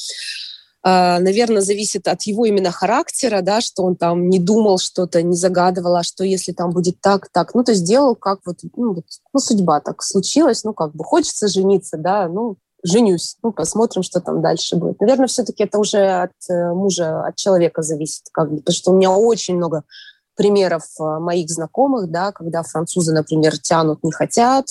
а, 0.88 1.18
наверное, 1.18 1.62
зависит 1.62 2.06
от 2.06 2.22
его 2.22 2.44
именно 2.44 2.70
характера, 2.70 3.40
да, 3.42 3.60
что 3.60 3.82
он 3.82 3.96
там 3.96 4.28
не 4.28 4.38
думал 4.38 4.78
что-то, 4.78 5.20
не 5.20 5.34
загадывал, 5.34 5.96
а 5.96 6.04
что 6.04 6.22
если 6.22 6.52
там 6.52 6.70
будет 6.70 7.00
так, 7.00 7.28
так. 7.32 7.56
Ну, 7.56 7.64
то 7.64 7.72
есть 7.72 7.82
сделал 7.82 8.14
как 8.14 8.38
вот, 8.44 8.58
ну, 8.76 8.94
вот, 8.94 9.04
ну 9.32 9.40
судьба 9.40 9.80
так 9.80 10.00
случилась, 10.02 10.62
ну, 10.62 10.74
как 10.74 10.94
бы 10.94 11.02
хочется 11.02 11.48
жениться, 11.48 11.96
да, 11.96 12.28
ну, 12.28 12.56
женюсь, 12.84 13.36
ну, 13.42 13.52
посмотрим, 13.52 14.04
что 14.04 14.20
там 14.20 14.40
дальше 14.40 14.76
будет. 14.76 15.00
Наверное, 15.00 15.26
все-таки 15.26 15.64
это 15.64 15.78
уже 15.78 16.06
от 16.06 16.30
э, 16.48 16.72
мужа, 16.72 17.26
от 17.26 17.34
человека 17.34 17.82
зависит, 17.82 18.26
как 18.32 18.52
бы, 18.52 18.58
потому 18.58 18.76
что 18.76 18.92
у 18.92 18.96
меня 18.96 19.10
очень 19.10 19.56
много 19.56 19.82
примеров 20.36 20.84
э, 21.00 21.18
моих 21.18 21.50
знакомых, 21.50 22.10
да, 22.10 22.32
когда 22.32 22.62
французы, 22.62 23.12
например, 23.12 23.58
тянут, 23.58 24.04
не 24.04 24.12
хотят 24.12 24.66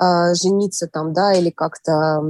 э, 0.00 0.34
жениться 0.34 0.88
там, 0.88 1.12
да, 1.12 1.34
или 1.34 1.50
как-то 1.50 2.22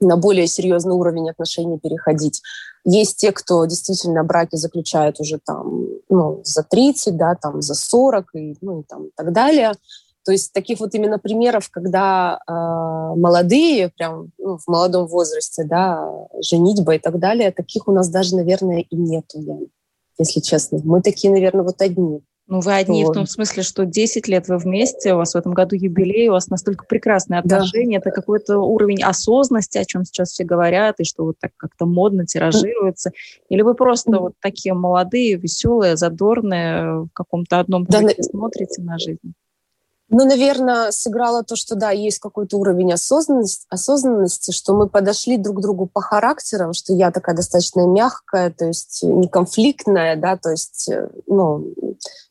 на 0.00 0.16
более 0.16 0.46
серьезный 0.46 0.94
уровень 0.94 1.30
отношений 1.30 1.78
переходить. 1.78 2.42
Есть 2.84 3.16
те, 3.16 3.32
кто 3.32 3.64
действительно 3.64 4.22
браки 4.24 4.56
заключают 4.56 5.20
уже 5.20 5.38
там, 5.44 5.86
ну, 6.08 6.40
за 6.44 6.62
30, 6.62 7.16
да, 7.16 7.34
там, 7.34 7.62
за 7.62 7.74
40 7.74 8.34
и, 8.34 8.56
ну, 8.60 8.80
и 8.80 8.82
там, 8.84 9.08
так 9.16 9.32
далее. 9.32 9.72
То 10.24 10.32
есть 10.32 10.52
таких 10.52 10.80
вот 10.80 10.94
именно 10.94 11.18
примеров, 11.18 11.70
когда 11.70 12.38
э, 12.46 12.52
молодые, 12.52 13.90
прям 13.96 14.32
ну, 14.38 14.58
в 14.58 14.66
молодом 14.66 15.06
возрасте, 15.06 15.64
да, 15.64 16.08
женитьба 16.42 16.96
и 16.96 16.98
так 16.98 17.18
далее, 17.18 17.52
таких 17.52 17.88
у 17.88 17.92
нас 17.92 18.08
даже, 18.08 18.36
наверное, 18.36 18.80
и 18.80 18.96
нету 18.96 19.40
если 20.18 20.40
честно. 20.40 20.80
Мы 20.84 21.02
такие, 21.02 21.32
наверное, 21.32 21.64
вот 21.64 21.80
одни. 21.80 22.20
Ну, 22.48 22.60
вы 22.60 22.76
одни 22.76 23.04
вот. 23.04 23.10
в 23.10 23.14
том 23.14 23.26
смысле, 23.26 23.64
что 23.64 23.84
10 23.84 24.28
лет 24.28 24.46
вы 24.46 24.58
вместе, 24.58 25.14
у 25.14 25.16
вас 25.16 25.34
в 25.34 25.36
этом 25.36 25.52
году 25.52 25.74
юбилей, 25.74 26.28
у 26.28 26.32
вас 26.32 26.46
настолько 26.46 26.86
прекрасные 26.86 27.40
отношения, 27.40 27.98
да. 27.98 28.02
это 28.02 28.14
какой-то 28.14 28.58
уровень 28.58 29.02
осознанности, 29.02 29.78
о 29.78 29.84
чем 29.84 30.04
сейчас 30.04 30.30
все 30.30 30.44
говорят, 30.44 31.00
и 31.00 31.04
что 31.04 31.24
вот 31.24 31.36
так 31.40 31.50
как-то 31.56 31.86
модно 31.86 32.24
тиражируется. 32.24 33.10
Или 33.48 33.62
вы 33.62 33.74
просто 33.74 34.12
mm. 34.12 34.18
вот 34.18 34.34
такие 34.40 34.74
молодые, 34.74 35.34
веселые, 35.34 35.96
задорные, 35.96 37.00
в 37.00 37.08
каком-то 37.12 37.58
одном 37.58 37.84
да, 37.84 38.02
смотрите 38.20 38.80
на 38.80 38.96
жизнь? 38.98 39.34
Ну, 40.08 40.24
наверное, 40.24 40.92
сыграло 40.92 41.42
то, 41.42 41.56
что 41.56 41.74
да, 41.74 41.90
есть 41.90 42.20
какой-то 42.20 42.58
уровень 42.58 42.92
осознанности, 42.92 43.66
осознанности, 43.68 44.52
что 44.52 44.74
мы 44.74 44.88
подошли 44.88 45.36
друг 45.36 45.58
к 45.58 45.60
другу 45.60 45.86
по 45.86 46.00
характерам, 46.00 46.74
что 46.74 46.92
я 46.92 47.10
такая 47.10 47.34
достаточно 47.34 47.86
мягкая, 47.86 48.50
то 48.50 48.66
есть 48.66 49.02
не 49.02 49.26
конфликтная, 49.26 50.14
да, 50.14 50.36
то 50.36 50.50
есть, 50.50 50.88
э, 50.88 51.08
ну, 51.26 51.74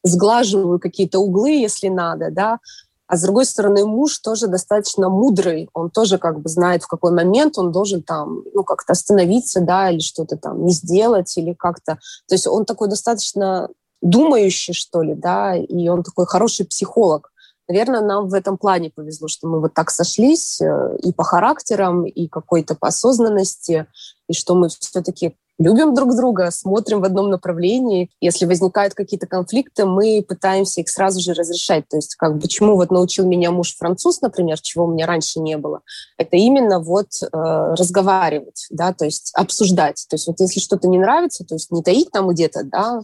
сглаживаю 0.03 0.79
какие-то 0.79 1.19
углы, 1.19 1.51
если 1.51 1.89
надо, 1.89 2.31
да, 2.31 2.59
а 3.07 3.17
с 3.17 3.21
другой 3.21 3.45
стороны, 3.45 3.85
муж 3.85 4.17
тоже 4.19 4.47
достаточно 4.47 5.09
мудрый, 5.09 5.69
он 5.73 5.91
тоже 5.91 6.17
как 6.17 6.39
бы 6.39 6.49
знает, 6.49 6.83
в 6.83 6.87
какой 6.87 7.11
момент 7.11 7.57
он 7.57 7.71
должен 7.71 8.01
там, 8.01 8.43
ну, 8.53 8.63
как-то 8.63 8.93
остановиться, 8.93 9.61
да, 9.61 9.91
или 9.91 9.99
что-то 9.99 10.37
там 10.37 10.65
не 10.65 10.71
сделать, 10.71 11.37
или 11.37 11.53
как-то... 11.53 11.99
То 12.27 12.35
есть 12.35 12.47
он 12.47 12.65
такой 12.65 12.87
достаточно 12.87 13.69
думающий, 14.01 14.73
что 14.73 15.01
ли, 15.03 15.13
да, 15.13 15.55
и 15.55 15.87
он 15.87 16.03
такой 16.03 16.25
хороший 16.25 16.65
психолог. 16.65 17.31
Наверное, 17.67 18.01
нам 18.01 18.29
в 18.29 18.33
этом 18.33 18.57
плане 18.57 18.91
повезло, 18.93 19.27
что 19.27 19.47
мы 19.47 19.59
вот 19.59 19.73
так 19.73 19.89
сошлись 19.89 20.61
э, 20.61 20.97
и 21.01 21.11
по 21.11 21.23
характерам, 21.23 22.05
и 22.05 22.27
какой-то 22.27 22.75
по 22.75 22.89
осознанности, 22.89 23.87
и 24.27 24.33
что 24.33 24.55
мы 24.55 24.69
все-таки 24.69 25.35
любим 25.57 25.93
друг 25.93 26.15
друга, 26.15 26.51
смотрим 26.51 27.01
в 27.01 27.05
одном 27.05 27.29
направлении. 27.29 28.09
Если 28.19 28.45
возникают 28.45 28.93
какие-то 28.93 29.27
конфликты, 29.27 29.85
мы 29.85 30.23
пытаемся 30.27 30.81
их 30.81 30.89
сразу 30.89 31.21
же 31.21 31.33
разрешать. 31.33 31.87
То 31.87 31.97
есть 31.97 32.15
как 32.15 32.39
почему 32.39 32.75
вот 32.75 32.91
научил 32.91 33.25
меня 33.25 33.51
муж 33.51 33.75
француз, 33.75 34.21
например, 34.21 34.59
чего 34.59 34.85
у 34.85 34.91
меня 34.91 35.05
раньше 35.05 35.39
не 35.39 35.57
было, 35.57 35.81
это 36.17 36.35
именно 36.35 36.79
вот 36.79 37.07
э, 37.21 37.27
разговаривать, 37.31 38.67
да, 38.69 38.93
то 38.93 39.05
есть 39.05 39.31
обсуждать. 39.35 40.05
То 40.09 40.15
есть 40.15 40.27
вот 40.27 40.39
если 40.39 40.59
что-то 40.59 40.87
не 40.87 40.99
нравится, 40.99 41.45
то 41.45 41.55
есть 41.55 41.71
не 41.71 41.81
таить 41.81 42.11
там 42.11 42.27
где-то, 42.27 42.63
да, 42.63 43.01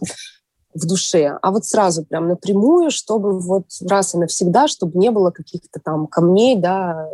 в 0.74 0.86
душе, 0.86 1.38
а 1.40 1.50
вот 1.50 1.64
сразу 1.64 2.04
прям 2.04 2.28
напрямую, 2.28 2.90
чтобы 2.90 3.38
вот 3.38 3.66
раз 3.88 4.14
и 4.14 4.18
навсегда, 4.18 4.68
чтобы 4.68 4.98
не 4.98 5.10
было 5.10 5.30
каких-то 5.30 5.80
там 5.80 6.06
камней, 6.06 6.56
да, 6.56 7.08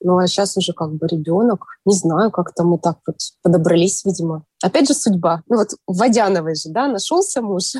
ну 0.00 0.18
а 0.18 0.26
сейчас 0.26 0.56
уже 0.56 0.72
как 0.72 0.92
бы 0.92 1.06
ребенок, 1.06 1.66
не 1.84 1.94
знаю, 1.94 2.30
как-то 2.30 2.64
мы 2.64 2.78
так 2.78 2.98
вот 3.06 3.16
подобрались, 3.42 4.04
видимо. 4.04 4.44
Опять 4.62 4.88
же 4.88 4.94
судьба. 4.94 5.42
Ну 5.48 5.56
вот 5.56 5.68
Водяновой 5.86 6.54
же, 6.54 6.68
да, 6.70 6.88
нашелся 6.88 7.42
муж. 7.42 7.74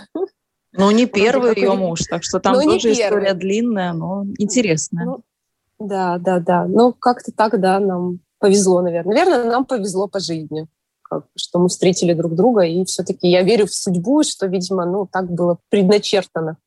Ну, 0.73 0.91
не 0.91 1.07
первый 1.07 1.55
ее 1.55 1.73
муж, 1.73 2.03
так 2.09 2.23
что 2.23 2.39
там 2.39 2.55
ну, 2.55 2.63
тоже 2.63 2.93
история 2.93 3.35
длинная, 3.35 3.93
но 3.93 4.27
интересная. 4.39 5.07
Ну, 5.07 5.21
да, 5.79 6.19
да, 6.19 6.39
да. 6.39 6.67
Ну, 6.67 6.93
как-то 6.93 7.33
так, 7.33 7.59
да, 7.61 7.81
нам 7.81 8.21
повезло, 8.39 8.83
наверное. 8.83 9.15
Наверное, 9.15 9.51
нам 9.51 9.65
повезло 9.65 10.07
по 10.07 10.21
жизни, 10.21 10.67
как, 11.09 11.25
что 11.37 11.59
мы 11.59 11.69
встретили 11.69 12.13
друг 12.13 12.35
друга, 12.35 12.63
и 12.63 12.85
все-таки 12.85 13.29
я 13.29 13.43
верю 13.43 13.67
в 13.67 13.73
судьбу, 13.73 14.23
что, 14.23 14.47
видимо, 14.47 14.85
ну, 14.85 15.09
так 15.11 15.31
было 15.31 15.59
предначертано. 15.71 16.59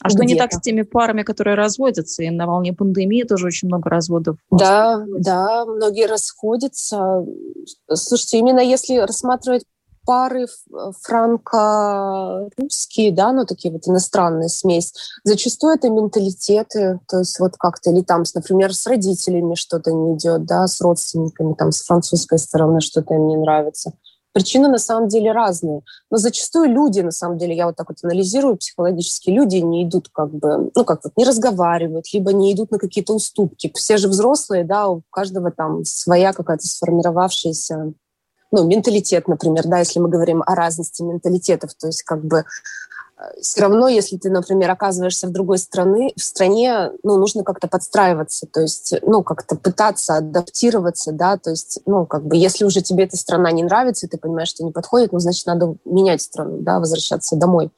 А 0.00 0.08
что 0.08 0.24
не 0.24 0.34
так 0.34 0.52
с 0.52 0.60
теми 0.60 0.82
парами, 0.82 1.22
которые 1.22 1.54
разводятся? 1.54 2.24
И 2.24 2.30
на 2.30 2.46
волне 2.46 2.72
пандемии 2.72 3.22
тоже 3.22 3.46
очень 3.46 3.68
много 3.68 3.88
разводов. 3.88 4.36
Да, 4.50 5.04
да, 5.06 5.64
многие 5.64 6.06
расходятся. 6.06 7.24
Слушайте, 7.92 8.38
именно 8.38 8.60
если 8.60 8.96
рассматривать 8.96 9.64
пары 10.04 10.46
франко-русские, 11.02 13.12
да, 13.12 13.32
ну 13.32 13.44
такие 13.44 13.72
вот 13.72 13.86
иностранные 13.86 14.48
смесь, 14.48 14.92
зачастую 15.24 15.74
это 15.74 15.90
менталитеты, 15.90 17.00
то 17.08 17.18
есть 17.18 17.38
вот 17.40 17.56
как-то, 17.58 17.90
или 17.90 18.02
там, 18.02 18.22
например, 18.34 18.74
с 18.74 18.86
родителями 18.86 19.54
что-то 19.54 19.92
не 19.92 20.16
идет, 20.16 20.44
да, 20.44 20.66
с 20.66 20.80
родственниками, 20.80 21.54
там, 21.54 21.72
с 21.72 21.82
французской 21.82 22.38
стороны 22.38 22.80
что-то 22.80 23.14
им 23.14 23.28
не 23.28 23.36
нравится. 23.36 23.92
Причины 24.32 24.68
на 24.68 24.78
самом 24.78 25.08
деле 25.08 25.32
разные. 25.32 25.82
Но 26.10 26.16
зачастую 26.16 26.70
люди, 26.70 27.00
на 27.00 27.10
самом 27.10 27.36
деле, 27.36 27.54
я 27.54 27.66
вот 27.66 27.76
так 27.76 27.90
вот 27.90 27.98
анализирую 28.02 28.56
психологически, 28.56 29.28
люди 29.28 29.56
не 29.56 29.84
идут 29.84 30.08
как 30.10 30.32
бы, 30.32 30.70
ну 30.74 30.84
как 30.86 31.00
вот, 31.04 31.12
не 31.16 31.24
разговаривают, 31.24 32.06
либо 32.14 32.32
не 32.32 32.54
идут 32.54 32.70
на 32.70 32.78
какие-то 32.78 33.14
уступки. 33.14 33.70
Все 33.74 33.98
же 33.98 34.08
взрослые, 34.08 34.64
да, 34.64 34.88
у 34.88 35.02
каждого 35.10 35.50
там 35.50 35.84
своя 35.84 36.32
какая-то 36.32 36.66
сформировавшаяся 36.66 37.92
ну, 38.52 38.66
менталитет, 38.66 39.28
например, 39.28 39.66
да, 39.66 39.78
если 39.78 39.98
мы 39.98 40.08
говорим 40.08 40.42
о 40.46 40.54
разности 40.54 41.02
менталитетов, 41.02 41.74
то 41.74 41.86
есть 41.86 42.02
как 42.02 42.22
бы 42.22 42.44
э, 43.16 43.22
все 43.40 43.62
равно, 43.62 43.88
если 43.88 44.18
ты, 44.18 44.30
например, 44.30 44.70
оказываешься 44.70 45.26
в 45.26 45.32
другой 45.32 45.56
стране, 45.56 46.12
в 46.14 46.22
стране, 46.22 46.92
ну, 47.02 47.16
нужно 47.16 47.44
как-то 47.44 47.66
подстраиваться, 47.66 48.46
то 48.46 48.60
есть, 48.60 48.94
ну, 49.02 49.22
как-то 49.22 49.56
пытаться 49.56 50.16
адаптироваться, 50.16 51.12
да, 51.12 51.38
то 51.38 51.50
есть, 51.50 51.80
ну, 51.86 52.04
как 52.04 52.26
бы, 52.26 52.36
если 52.36 52.66
уже 52.66 52.82
тебе 52.82 53.04
эта 53.04 53.16
страна 53.16 53.50
не 53.52 53.62
нравится, 53.62 54.06
и 54.06 54.08
ты 54.08 54.18
понимаешь, 54.18 54.48
что 54.48 54.64
не 54.64 54.70
подходит, 54.70 55.12
ну, 55.12 55.18
значит, 55.18 55.46
надо 55.46 55.74
менять 55.86 56.20
страну, 56.20 56.58
да, 56.60 56.78
возвращаться 56.78 57.36
домой. 57.36 57.70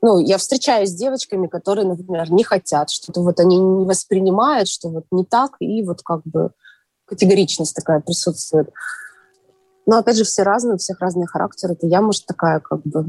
Ну, 0.00 0.18
я 0.18 0.38
встречаюсь 0.38 0.90
с 0.90 0.94
девочками, 0.94 1.46
которые, 1.46 1.86
например, 1.86 2.30
не 2.30 2.44
хотят, 2.44 2.88
что-то 2.88 3.20
вот 3.20 3.38
они 3.38 3.58
не 3.58 3.84
воспринимают, 3.84 4.68
что 4.68 4.88
вот 4.88 5.04
не 5.10 5.24
так, 5.24 5.56
и 5.60 5.82
вот 5.82 6.00
как 6.02 6.22
бы 6.24 6.52
категоричность 7.06 7.74
такая 7.74 8.00
присутствует. 8.00 8.70
Но 9.86 9.98
опять 9.98 10.16
же, 10.16 10.24
все 10.24 10.42
разные, 10.42 10.74
у 10.74 10.78
всех 10.78 11.00
разные 11.00 11.26
характеры. 11.26 11.74
Это 11.74 11.86
я, 11.86 12.02
может, 12.02 12.26
такая 12.26 12.60
как 12.60 12.82
бы 12.82 13.06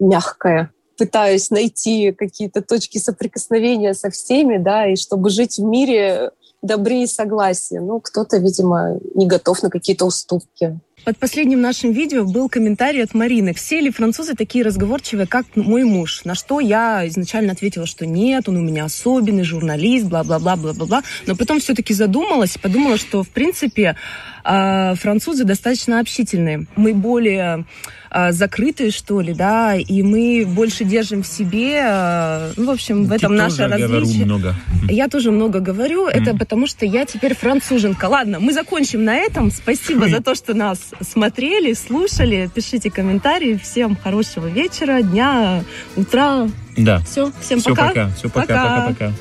мягкая, 0.00 0.72
пытаюсь 0.98 1.50
найти 1.50 2.12
какие-то 2.12 2.62
точки 2.62 2.98
соприкосновения 2.98 3.94
со 3.94 4.10
всеми, 4.10 4.58
да, 4.58 4.86
и 4.86 4.96
чтобы 4.96 5.30
жить 5.30 5.58
в 5.58 5.62
мире 5.62 6.32
добре 6.62 7.04
и 7.04 7.06
согласие. 7.06 7.80
Ну, 7.80 8.00
кто-то, 8.00 8.38
видимо, 8.38 8.98
не 9.14 9.26
готов 9.26 9.62
на 9.62 9.70
какие-то 9.70 10.04
уступки. 10.04 10.78
Под 11.06 11.18
последним 11.18 11.60
нашим 11.60 11.92
видео 11.92 12.24
был 12.24 12.48
комментарий 12.48 13.00
от 13.00 13.14
Марины. 13.14 13.54
Все 13.54 13.80
ли 13.80 13.92
французы 13.92 14.34
такие 14.34 14.64
разговорчивые, 14.64 15.28
как 15.28 15.46
мой 15.54 15.84
муж? 15.84 16.22
На 16.24 16.34
что 16.34 16.58
я 16.58 17.06
изначально 17.06 17.52
ответила, 17.52 17.86
что 17.86 18.04
нет, 18.06 18.48
он 18.48 18.56
у 18.56 18.60
меня 18.60 18.86
особенный 18.86 19.44
журналист, 19.44 20.06
бла-бла-бла-бла-бла-бла. 20.06 21.04
Но 21.28 21.36
потом 21.36 21.60
все-таки 21.60 21.94
задумалась, 21.94 22.58
подумала, 22.58 22.98
что, 22.98 23.22
в 23.22 23.28
принципе, 23.28 23.94
а, 24.42 24.96
французы 24.96 25.44
достаточно 25.44 26.00
общительные. 26.00 26.66
Мы 26.74 26.92
более 26.92 27.64
а, 28.10 28.32
закрытые, 28.32 28.90
что 28.90 29.20
ли, 29.20 29.34
да, 29.34 29.74
и 29.74 30.02
мы 30.02 30.44
больше 30.46 30.84
держим 30.84 31.22
в 31.22 31.26
себе, 31.26 31.80
а, 31.82 32.52
ну, 32.56 32.66
в 32.66 32.70
общем, 32.70 33.04
в 33.04 33.12
этом 33.12 33.32
Ты 33.32 33.36
наше 33.36 33.66
различие. 33.66 34.24
много. 34.24 34.54
Я 34.88 35.08
тоже 35.08 35.32
много 35.32 35.60
говорю, 35.60 36.08
mm. 36.08 36.12
это 36.12 36.36
потому 36.36 36.66
что 36.66 36.86
я 36.86 37.04
теперь 37.04 37.34
француженка. 37.34 38.06
Ладно, 38.06 38.38
мы 38.40 38.52
закончим 38.52 39.04
на 39.04 39.16
этом. 39.16 39.50
Спасибо 39.50 40.08
за 40.08 40.22
то, 40.22 40.34
что 40.34 40.54
нас 40.54 40.78
смотрели, 41.00 41.74
слушали. 41.74 42.50
Пишите 42.54 42.90
комментарии. 42.90 43.56
Всем 43.56 43.96
хорошего 43.96 44.46
вечера, 44.46 45.02
дня, 45.02 45.64
утра. 45.96 46.48
Да. 46.76 47.00
Все, 47.00 47.32
всем 47.40 47.60
Все 47.60 47.70
пока. 47.70 47.88
пока. 47.88 48.08
Все 48.10 48.28
пока, 48.28 48.88
пока, 48.88 49.12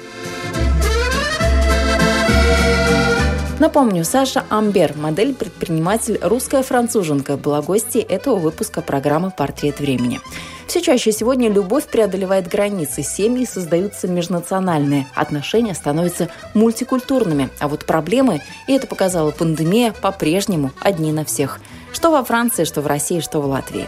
Напомню, 3.57 4.03
Саша 4.03 4.43
Амбер, 4.49 4.97
модель-предприниматель, 4.97 6.19
русская 6.21 6.61
француженка, 6.61 7.37
была 7.37 7.61
гостьей 7.61 8.03
этого 8.03 8.35
выпуска 8.35 8.81
программы 8.81 9.31
«Портрет 9.31 9.79
времени». 9.79 10.19
Все 10.67 10.81
чаще 10.81 11.13
сегодня 11.13 11.49
любовь 11.49 11.85
преодолевает 11.85 12.49
границы, 12.49 13.01
семьи 13.01 13.45
создаются 13.45 14.09
межнациональные, 14.09 15.07
отношения 15.15 15.73
становятся 15.73 16.27
мультикультурными, 16.53 17.49
а 17.59 17.69
вот 17.69 17.85
проблемы, 17.85 18.41
и 18.67 18.73
это 18.73 18.87
показала 18.87 19.31
пандемия, 19.31 19.93
по-прежнему 19.93 20.71
одни 20.81 21.13
на 21.13 21.23
всех. 21.23 21.61
Что 21.93 22.11
во 22.11 22.25
Франции, 22.25 22.65
что 22.65 22.81
в 22.81 22.87
России, 22.87 23.21
что 23.21 23.39
в 23.39 23.45
Латвии. 23.45 23.85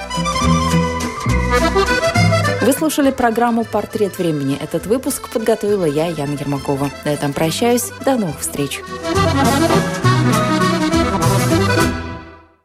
Вы 2.67 2.73
слушали 2.73 3.11
программу 3.11 3.63
«Портрет 3.63 4.17
времени». 4.17 4.57
Этот 4.61 4.87
выпуск 4.87 5.29
подготовила 5.29 5.85
я, 5.85 6.07
Яна 6.07 6.33
Ермакова. 6.33 6.91
На 7.05 7.13
этом 7.13 7.31
прощаюсь. 7.31 7.91
До 8.03 8.17
новых 8.17 8.41
встреч. 8.41 8.81
Thank 9.05 9.95
you. 9.95 9.96